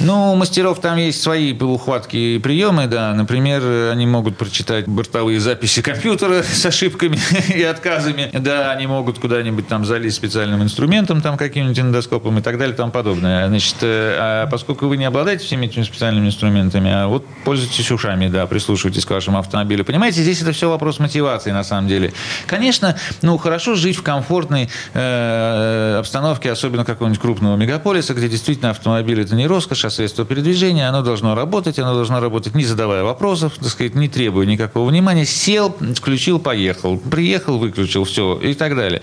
[0.04, 3.14] Ну, у мастеров там есть свои ухватки и приемы, да.
[3.14, 7.18] Например, они могут прочитать бортовые записи компьютера с ошибками
[7.56, 8.30] и отказами.
[8.34, 12.78] Да, они могут куда-нибудь там залезть специальным инструментом, там каким-нибудь эндоскопом и так далее и
[12.78, 13.48] тому подобное.
[13.48, 18.28] Значит, э, а поскольку вы не обладаете всеми этими специальными инструментами, а вот пользуйтесь ушами,
[18.28, 19.86] да, прислушивайтесь к вашему автомобилю.
[19.86, 22.14] Понимаете, здесь это все вопрос мотивации на самом деле.
[22.48, 29.22] Конечно, ну, хорошо жить в комфортной э, обстановке, особенно какого-нибудь крупного мегаполиса, где действительно автомобиль
[29.22, 33.54] это не роскошь, а средство передвижения, оно должно работать, оно должно работать не задавая вопросов,
[33.60, 35.26] так сказать, не требуя никакого внимания.
[35.26, 36.98] Сел, включил, поехал.
[36.98, 39.02] Приехал, выключил, все и так далее.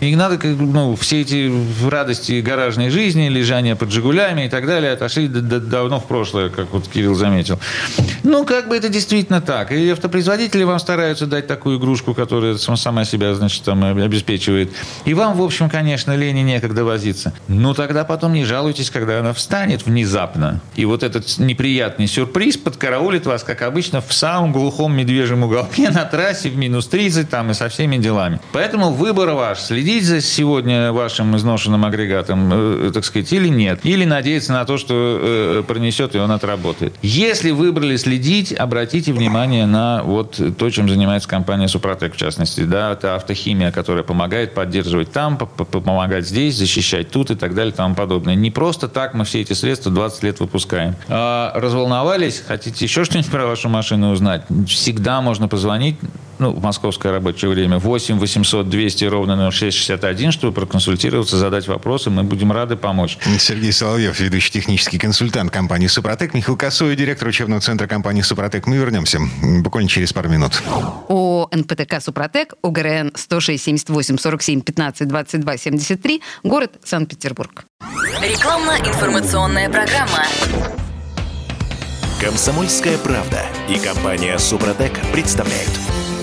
[0.00, 1.52] И надо, ну, все эти
[1.88, 6.88] радости гаражной жизни, лежания под «Жигулями» и так далее отошли давно в прошлое, как вот
[6.88, 7.58] Кирилл заметил.
[8.22, 9.72] Ну, как бы это действительно так.
[9.72, 14.72] И автопроизводители вам стараются дать такую игрушку, которая сама себя, значит, там обеспечивает.
[15.04, 17.32] И вам, в общем, конечно, лени некогда возиться.
[17.48, 20.60] Ну, тогда потом не жалуйтесь, когда она встанет внезапно внезапно.
[20.76, 26.04] И вот этот неприятный сюрприз подкараулит вас, как обычно, в самом глухом медвежьем уголке на
[26.04, 28.40] трассе в минус 30 там и со всеми делами.
[28.52, 29.60] Поэтому выбор ваш.
[29.60, 33.80] Следить за сегодня вашим изношенным агрегатом, э, так сказать, или нет.
[33.84, 36.94] Или надеяться на то, что э, пронесет и он отработает.
[37.02, 42.62] Если выбрали следить, обратите внимание на вот то, чем занимается компания Супротек, в частности.
[42.62, 47.76] Да, это автохимия, которая помогает поддерживать там, помогать здесь, защищать тут и так далее и
[47.76, 48.34] тому подобное.
[48.34, 50.94] Не просто так мы все эти средства 20 лет выпускаем.
[51.08, 52.42] А, разволновались?
[52.46, 54.42] Хотите еще что-нибудь про вашу машину узнать?
[54.66, 55.96] Всегда можно позвонить
[56.40, 62.10] ну, в московское рабочее время, 8 800 200 ровно 0661, чтобы проконсультироваться, задать вопросы.
[62.10, 63.18] Мы будем рады помочь.
[63.38, 68.66] Сергей Соловьев, ведущий технический консультант компании «Супротек», Михаил Косой, директор учебного центра компании «Супротек».
[68.66, 69.20] Мы вернемся
[69.62, 70.62] буквально через пару минут.
[71.08, 77.66] О НПТК «Супротек», УГРН 106 78 47 15 22 73, город Санкт-Петербург.
[78.22, 80.24] Рекламно-информационная программа.
[82.20, 85.70] Комсомольская правда и компания «Супротек» представляют–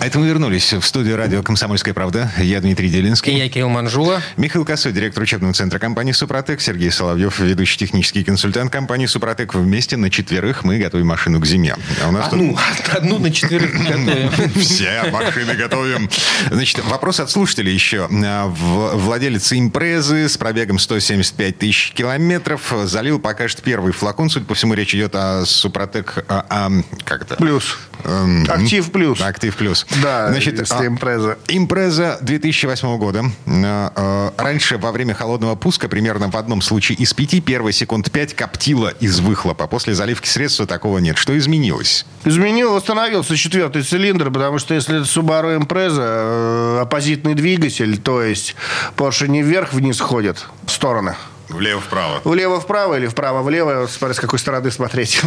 [0.00, 2.30] А это мы вернулись в студию радио «Комсомольская правда».
[2.38, 3.32] Я Дмитрий Делинский.
[3.32, 4.22] И я Кирилл Манжула.
[4.36, 6.60] Михаил Косой, директор учебного центра компании «Супротек».
[6.60, 9.54] Сергей Соловьев, ведущий технический консультант компании «Супротек».
[9.54, 11.74] Вместе на четверых мы готовим машину к зиме.
[12.00, 12.94] А у нас одну, тут...
[12.94, 14.30] одну на четверых готовим.
[14.60, 16.08] Все машины готовим.
[16.48, 18.06] Значит, вопрос от слушателей еще.
[18.08, 24.30] Владелец импрезы с пробегом 175 тысяч километров залил пока что первый флакон.
[24.30, 26.24] Судя по всему, речь идет о «Супротек».
[26.28, 26.70] А, а,
[27.02, 27.34] как это?
[27.34, 27.78] Плюс.
[28.04, 29.20] Эм, Актив плюс.
[29.20, 29.87] Актив плюс.
[30.02, 31.38] Да, Значит, если а, импреза.
[31.48, 33.24] Импреза 2008 года.
[33.46, 38.10] Э, э, раньше во время холодного пуска примерно в одном случае из пяти первые секунд
[38.10, 39.66] пять коптило из выхлопа.
[39.66, 41.16] После заливки средства такого нет.
[41.16, 42.04] Что изменилось?
[42.24, 48.54] Изменил, восстановился четвертый цилиндр, потому что если это Subaru Impreza, э, оппозитный двигатель, то есть
[48.96, 51.14] Porsche не вверх-вниз ходит, в стороны.
[51.48, 52.20] Влево-вправо.
[52.24, 55.22] Влево-вправо или вправо-влево, смотря с какой стороны смотреть.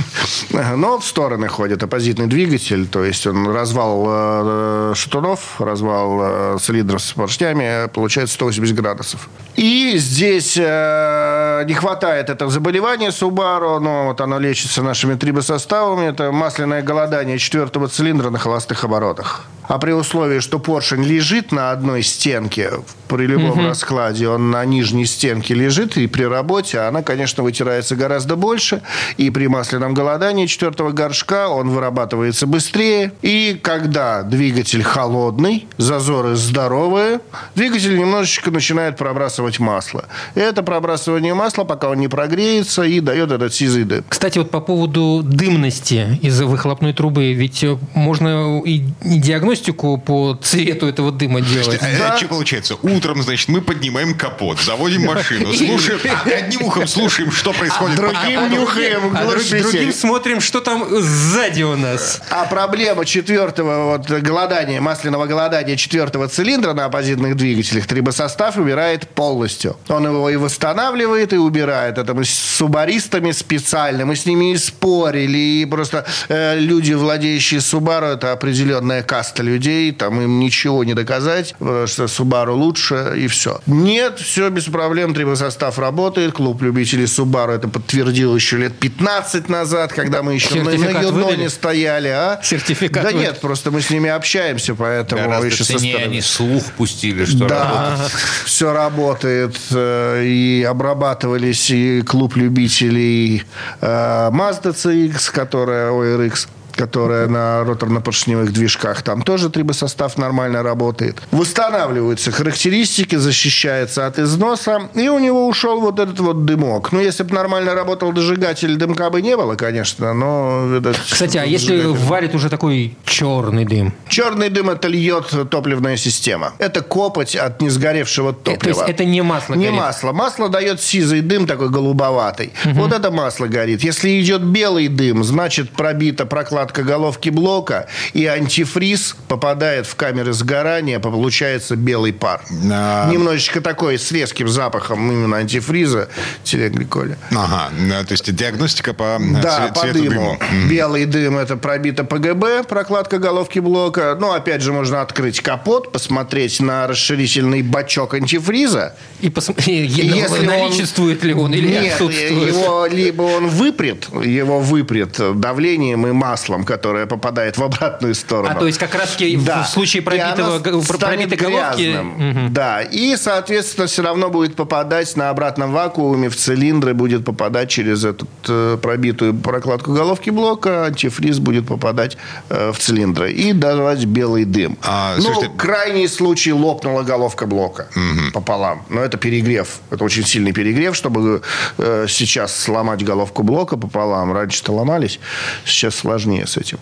[0.75, 7.01] Но в стороны ходит оппозитный двигатель, то есть он развал э, шатунов, развал э, цилиндров
[7.01, 9.29] с поршнями, получается 180 градусов.
[9.55, 16.05] И здесь э, не хватает этого заболевания Subaru, но вот оно лечится нашими трибосоставами.
[16.05, 19.45] Это масляное голодание четвертого цилиндра на холостых оборотах.
[19.67, 22.71] А при условии, что поршень лежит на одной стенке,
[23.07, 23.67] при любом угу.
[23.67, 28.81] раскладе он на нижней стенке лежит, и при работе она, конечно, вытирается гораздо больше.
[29.17, 33.13] И при масляном голодании четвертого горшка он вырабатывается быстрее.
[33.21, 37.19] И когда двигатель холодный, зазоры здоровые,
[37.55, 40.05] двигатель немножечко начинает пробрасывать масло.
[40.35, 44.03] И это пробрасывание масла, пока он не прогреется, и дает этот сизый дым.
[44.07, 50.87] Кстати, вот по поводу дымности из выхлопной трубы, ведь можно и, и диагностику по цвету
[50.87, 51.79] этого дыма делать.
[51.81, 52.17] А да.
[52.17, 52.75] что получается?
[52.81, 57.99] Утром, значит, мы поднимаем капот, заводим машину, слушаем, одним ухом слушаем, что происходит.
[57.99, 62.21] А другим нюхаем а другим смотрим, что там сзади у нас.
[62.29, 69.77] А проблема четвертого вот голодания, масляного голодания четвертого цилиндра на оппозитных двигателях трибосостав убирает полностью.
[69.87, 71.97] Он его и восстанавливает, и убирает.
[71.97, 77.59] Это мы с субаристами специально, мы с ними и спорили, и просто э, люди, владеющие
[77.59, 83.27] Subaru, это определенная каста людей, там им ничего не доказать, потому что Subaru лучше, и
[83.27, 83.59] все.
[83.65, 85.90] Нет, все без проблем, трибосостав работает,
[86.31, 91.49] клуб любителей Subaru это подтвердил еще лет 15 назад, когда мы еще на, на Юноне
[91.49, 92.07] стояли.
[92.09, 92.39] А?
[92.43, 96.03] Сертификат Да нет, просто мы с ними общаемся, поэтому Гораздо еще со стороны.
[96.03, 98.11] они слух пустили, что да, работает.
[98.45, 103.43] все работает, э, и обрабатывались и клуб любителей
[103.81, 106.47] э, Mazda CX, которая ORX,
[106.81, 111.21] которая на роторно-поршневых движках, там тоже трибосостав нормально работает.
[111.29, 116.91] Восстанавливаются характеристики, защищается от износа, и у него ушел вот этот вот дымок.
[116.91, 120.75] Ну, если бы нормально работал дожигатель, дымка бы не было, конечно, но...
[120.75, 123.93] Этот Кстати, а если варит уже такой черный дым?
[124.07, 126.53] Черный дым– это льет топливная система.
[126.57, 128.61] Это копоть от несгоревшего топлива.
[128.61, 129.79] То есть это не масло Не горит.
[129.79, 130.13] масло.
[130.13, 132.53] Масло дает сизый дым такой голубоватый.
[132.65, 132.73] Угу.
[132.73, 133.83] Вот это масло горит.
[133.83, 140.33] Если идет белый дым, значит пробита прокладка прокладка головки блока, и антифриз попадает в камеры
[140.33, 142.41] сгорания, получается белый пар.
[142.71, 143.09] А...
[143.11, 146.07] Немножечко такой с резким запахом именно антифриза
[146.43, 147.17] телегликоля.
[147.31, 147.69] Ага,
[148.05, 150.09] то есть диагностика по да, цве- по дыму.
[150.09, 150.37] дыма.
[150.69, 154.17] Белый дым– это пробито ПГБ, прокладка головки блока.
[154.19, 158.95] Ну, опять же, можно открыть капот, посмотреть на расширительный бачок антифриза.
[159.19, 159.97] И посмотреть,
[160.41, 161.27] наличествует он...
[161.27, 162.55] ли он или Нет, отсутствует.
[162.55, 168.49] его либо он выпрет, его выпрет давлением и маслом, маслом, которое попадает в обратную сторону.
[168.55, 171.97] А то есть как раз в случае пробитого, пробитой головки...
[171.97, 172.49] Угу.
[172.49, 178.03] Да, и, соответственно, все равно будет попадать на обратном вакууме в цилиндры, будет попадать через
[178.03, 182.17] эту э, пробитую прокладку головки блока, антифриз будет попадать
[182.49, 184.77] э, в цилиндры и давать белый дым.
[184.83, 185.51] А, ну, слушайте...
[185.57, 188.31] крайний случай лопнула головка блока угу.
[188.33, 188.83] пополам.
[188.89, 189.79] Но это перегрев.
[189.89, 191.41] Это очень сильный перегрев, чтобы
[191.77, 194.33] э, сейчас сломать головку блока пополам.
[194.33, 195.19] Раньше-то ломались,
[195.65, 196.79] сейчас сложнее с этим.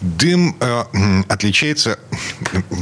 [0.00, 1.98] Дым э, отличается...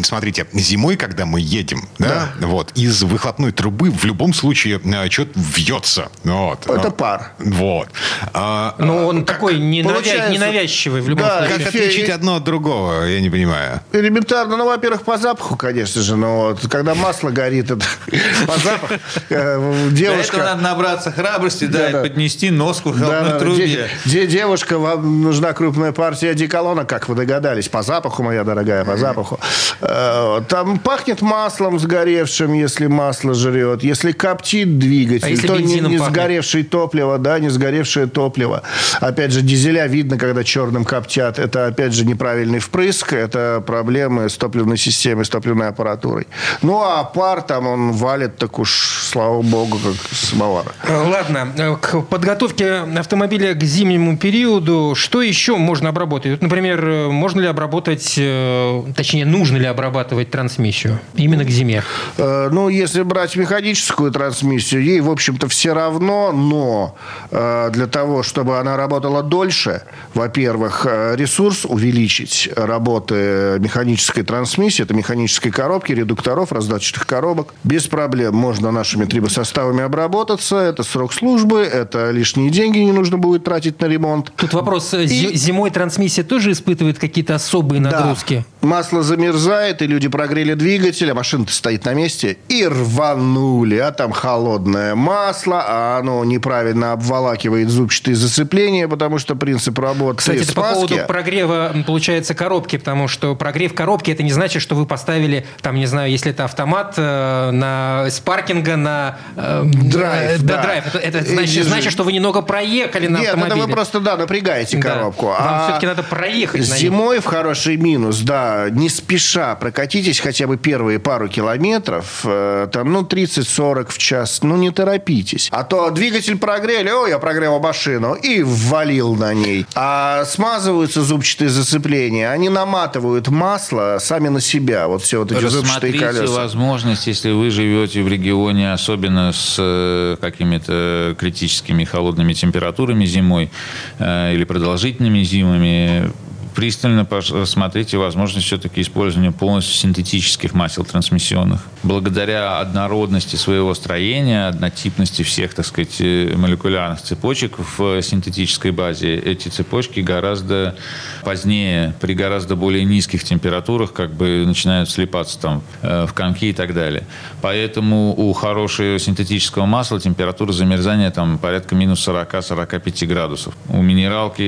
[0.05, 2.47] Смотрите, зимой, когда мы едем, да, да.
[2.47, 6.11] вот, из выхлопной трубы в любом случае э, что-то вьется.
[6.25, 6.67] Вот.
[6.69, 7.33] Это пар.
[7.39, 7.89] Вот.
[8.33, 10.29] А, ну, он как такой ненавя...
[10.31, 11.59] ненавязчивый в любом да, случае.
[11.59, 13.81] Как отличить одно от другого, я не понимаю.
[13.93, 14.57] Элементарно.
[14.57, 16.17] Ну, во-первых, по запаху, конечно же.
[16.17, 17.85] Но вот, когда масло горит, это
[18.47, 18.95] по запаху.
[19.31, 20.37] Э, девушка...
[20.37, 23.89] Для этого надо набраться храбрости, да, и поднести нос к выхлопной трубе.
[24.05, 27.69] Девушка, вам нужна крупная партия одеколона, как вы догадались.
[27.69, 29.39] По запаху, моя дорогая, по запаху.
[29.81, 33.83] Э, там пахнет маслом сгоревшим, если масло жрет.
[33.83, 38.63] Если коптит двигатель, а то не, не сгоревшее топливо, да, не сгоревшее топливо.
[39.01, 41.39] Опять же, дизеля видно, когда черным коптят.
[41.39, 43.13] Это, опять же, неправильный впрыск.
[43.13, 46.27] Это проблемы с топливной системой, с топливной аппаратурой.
[46.63, 50.67] Ну, а пар там, он валит так уж, слава богу, как самовар.
[50.89, 51.79] Ладно.
[51.81, 56.33] К подготовке автомобиля к зимнему периоду, что еще можно обработать?
[56.33, 61.83] Вот, например, можно ли обработать, э, точнее, нужно ли обрабатывать трансмиссию именно к зиме?
[62.17, 66.97] Э, ну, если брать механическую трансмиссию, ей, в общем-то, все равно, но
[67.31, 69.83] э, для того, чтобы она работала дольше,
[70.15, 78.71] во-первых, ресурс увеличить работы механической трансмиссии, это механической коробки, редукторов, раздаточных коробок, без проблем можно
[78.71, 84.33] нашими трибосоставами обработаться, это срок службы, это лишние деньги не нужно будет тратить на ремонт.
[84.37, 85.37] Тут вопрос, и...
[85.37, 88.45] зимой трансмиссия тоже испытывает какие-то особые нагрузки?
[88.63, 88.69] Да.
[88.69, 94.13] Масло замерзает, и люди прогрели двигатель, а машина-то стоит на месте, и рванули, а там
[94.13, 100.63] холодное масло, а оно неправильно обволакивает зубчатые зацепления, потому что принцип работы Кстати, это по
[100.63, 105.77] поводу прогрева, получается, коробки, потому что прогрев коробки, это не значит, что вы поставили, там,
[105.77, 110.43] не знаю, если это автомат, э, на, с паркинга на э, драйв.
[110.43, 110.63] Да, да.
[110.63, 110.87] драйв.
[110.87, 113.61] Это, это значит, значит, что вы немного проехали на Нет, автомобиле.
[113.61, 114.91] это вы просто, да, напрягаете да.
[114.91, 115.27] коробку.
[115.27, 120.57] Вам а все-таки надо проехать Зимой в хороший минус, да, не спеша прокатитесь хотя бы
[120.57, 125.49] первые пару километров, э, там, ну, 30-40 в час, ну, не торопитесь.
[125.53, 129.67] А то двигатель прогрели, о, я прогрел машину, и ввалил на ней.
[129.75, 135.93] А смазываются зубчатые зацепления, они наматывают масло сами на себя, вот все вот эти зубчатые
[135.93, 136.33] колеса.
[136.33, 143.51] возможность, если вы живете в регионе, особенно с э, какими-то критическими холодными температурами зимой
[143.99, 146.11] э, или продолжительными зимами,
[146.55, 151.61] пристально рассмотрите возможность все-таки использования полностью синтетических масел трансмиссионных.
[151.83, 159.49] Благодаря однородности своего строения, однотипности всех, так сказать, э, молекулярных цепочек в синтетической базе, эти
[159.49, 160.77] цепочки гораздо
[161.25, 166.53] позднее, при гораздо более низких температурах, как бы начинают слипаться там э, в комки и
[166.53, 167.07] так далее.
[167.41, 173.55] Поэтому у хорошего синтетического масла температура замерзания там порядка минус 40-45 градусов.
[173.69, 174.43] У минералки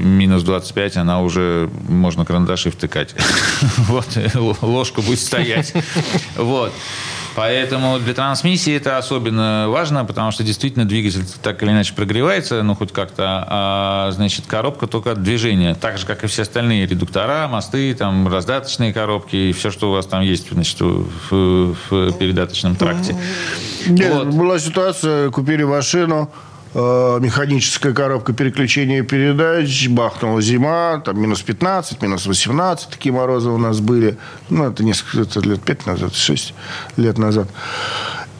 [0.00, 3.14] минус 25, она уже уже можно карандаши втыкать.
[3.88, 4.06] Вот,
[4.62, 5.72] ложка будет стоять.
[6.36, 6.72] Вот.
[7.34, 12.74] Поэтому для трансмиссии это особенно важно, потому что действительно двигатель так или иначе прогревается, ну
[12.74, 17.46] хоть как-то, а значит коробка только от движения, так же как и все остальные редуктора,
[17.48, 22.74] мосты, там раздаточные коробки и все, что у вас там есть, значит, в, в передаточном
[22.76, 23.16] тракте.
[23.86, 24.26] Нет, вот.
[24.28, 26.30] была ситуация, купили машину,
[26.74, 33.80] механическая коробка переключения передач, бахнула зима, там минус 15, минус 18, такие морозы у нас
[33.80, 34.18] были.
[34.50, 36.54] Ну, это несколько это лет 5 назад, 6
[36.96, 37.48] лет назад.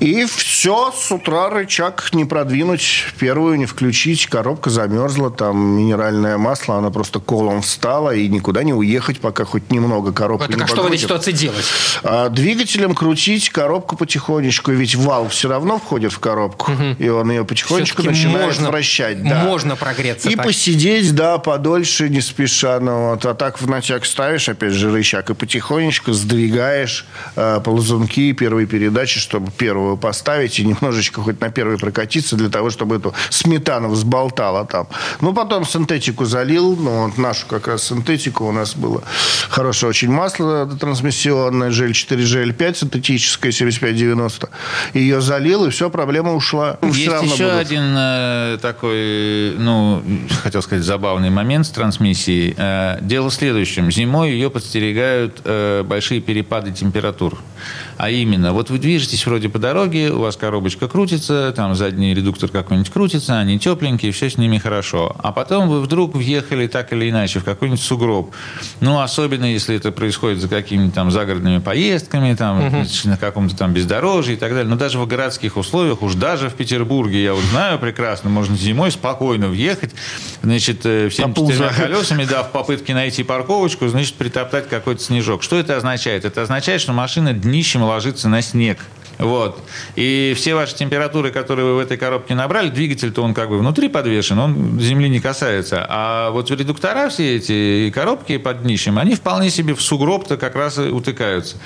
[0.00, 6.78] И все, с утра рычаг не продвинуть, первую не включить, коробка замерзла, там минеральное масло,
[6.78, 10.66] она просто колом встала, и никуда не уехать, пока хоть немного коробка так, не а
[10.66, 11.64] что в этой ситуации делать?
[12.02, 16.96] А, двигателем крутить коробку потихонечку, ведь вал все равно входит в коробку, угу.
[16.98, 19.22] и он ее потихонечку начинает можно, вращать.
[19.22, 19.44] Да.
[19.44, 20.46] Можно прогреться И так.
[20.46, 22.80] посидеть, да, подольше, не спеша.
[22.80, 23.26] Ну, вот.
[23.26, 29.20] А так в начак ставишь, опять же, рычаг, и потихонечку сдвигаешь э, ползунки первой передачи,
[29.20, 33.88] чтобы первую новую поставить и немножечко хоть на первый прокатиться для того, чтобы эту сметану
[33.88, 34.86] взболтала там.
[35.20, 39.02] Ну, потом синтетику залил, ну, вот нашу как раз синтетику у нас было
[39.48, 44.48] хорошее очень масло трансмиссионное, жель 4, жель 5 синтетическое, 75-90.
[44.94, 46.78] Ее залил, и все, проблема ушла.
[46.82, 47.60] Есть Все еще будут.
[47.60, 50.02] один э, такой, ну,
[50.42, 52.54] хотел сказать, забавный момент с трансмиссией.
[52.56, 53.90] Э, дело в следующем.
[53.90, 57.38] Зимой ее подстерегают э, большие перепады температур.
[58.00, 62.48] А именно, вот вы движетесь вроде по дороге, у вас коробочка крутится, там задний редуктор
[62.48, 65.14] какой-нибудь крутится, они тепленькие, все с ними хорошо.
[65.18, 68.34] А потом вы вдруг въехали так или иначе в какой-нибудь сугроб.
[68.80, 73.74] Ну, особенно если это происходит за какими-то там загородными поездками, там, значит, на каком-то там
[73.74, 74.70] бездорожье и так далее.
[74.70, 78.92] Но даже в городских условиях, уж даже в Петербурге, я вот знаю прекрасно, можно зимой
[78.92, 79.94] спокойно въехать,
[80.42, 85.42] значит, э, всеми четырьмя колесами, да, в попытке найти парковочку, значит, притоптать какой-то снежок.
[85.42, 86.24] Что это означает?
[86.24, 88.78] Это означает, что машина днищем ложится на снег.
[89.20, 89.62] Вот.
[89.96, 93.88] И все ваши температуры, которые вы в этой коробке набрали, двигатель-то он как бы внутри
[93.88, 95.84] подвешен, он земли не касается.
[95.88, 100.56] А вот редуктора все эти и коробки под днищем, они вполне себе в сугроб-то как
[100.56, 101.56] раз и утыкаются.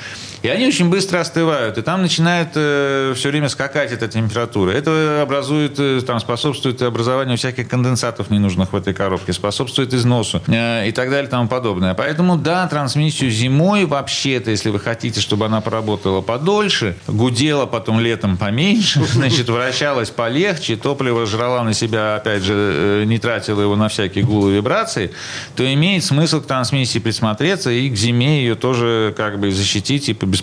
[0.45, 1.79] И они очень быстро остывают.
[1.79, 4.73] И там начинает э, все время скакать эта температура.
[4.73, 10.87] Это образует, э, там, способствует образованию всяких конденсатов ненужных в этой коробке, способствует износу э,
[10.87, 11.95] и так далее и тому подобное.
[11.95, 18.37] Поэтому, да, трансмиссию зимой вообще-то, если вы хотите, чтобы она поработала подольше, гудела потом летом
[18.37, 24.25] поменьше, значит, вращалась полегче, топливо жрала на себя, опять же, не тратила его на всякие
[24.25, 25.11] гулы вибрации,
[25.57, 30.13] то имеет смысл к трансмиссии присмотреться и к зиме ее тоже как бы защитить и
[30.13, 30.34] побеспокоиться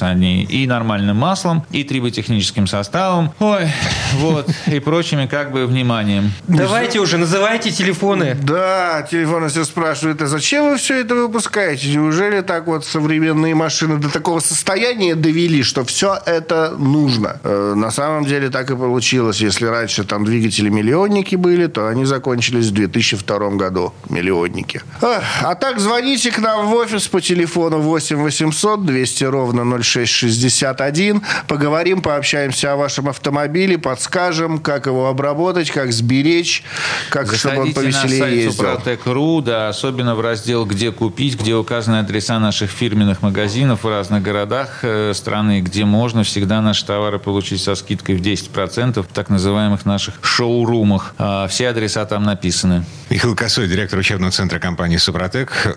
[0.00, 3.68] о ней и нормальным маслом, и триботехническим составом, ой,
[4.14, 6.32] вот, и прочими как бы вниманием.
[6.46, 8.36] Давайте уже, называйте телефоны.
[8.42, 11.88] Да, телефон все спрашивают, а зачем вы все это выпускаете?
[11.88, 17.40] Неужели так вот современные машины до такого состояния довели, что все это нужно?
[17.44, 19.40] Э, на самом деле так и получилось.
[19.40, 23.92] Если раньше там двигатели-миллионники были, то они закончились в 2002 году.
[24.08, 24.82] Миллионники.
[25.00, 31.22] А так звоните к нам в офис по телефону 8 800 200 ровно 0661.
[31.46, 36.64] Поговорим, пообщаемся о вашем автомобиле, подскажем, как его обработать, как сберечь,
[37.10, 38.52] как чтобы он Заходите на повеселее сайт ездил.
[38.52, 44.22] Супротек.ру, да, особенно в раздел «Где купить», где указаны адреса наших фирменных магазинов в разных
[44.22, 49.28] городах э, страны, где можно всегда наши товары получить со скидкой в 10% в так
[49.28, 51.14] называемых наших шоурумах.
[51.18, 52.84] А, Все адреса там написаны.
[53.10, 55.76] Михаил Косой, директор учебного центра компании «Супротек».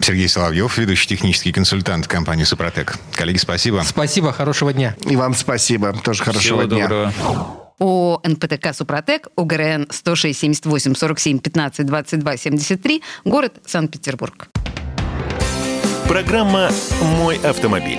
[0.00, 2.91] Сергей Соловьев, ведущий технический консультант компании «Супротек».
[3.14, 3.82] Коллеги, спасибо.
[3.84, 4.96] Спасибо, хорошего дня.
[5.08, 5.92] И вам спасибо.
[5.92, 6.88] Тоже хорошего Всего дня.
[6.88, 7.12] доброго.
[7.78, 14.48] О НПТК «Супротек», УГРН 106 78 47 15 22 73, город Санкт-Петербург.
[16.06, 16.70] Программа
[17.18, 17.98] «Мой автомобиль».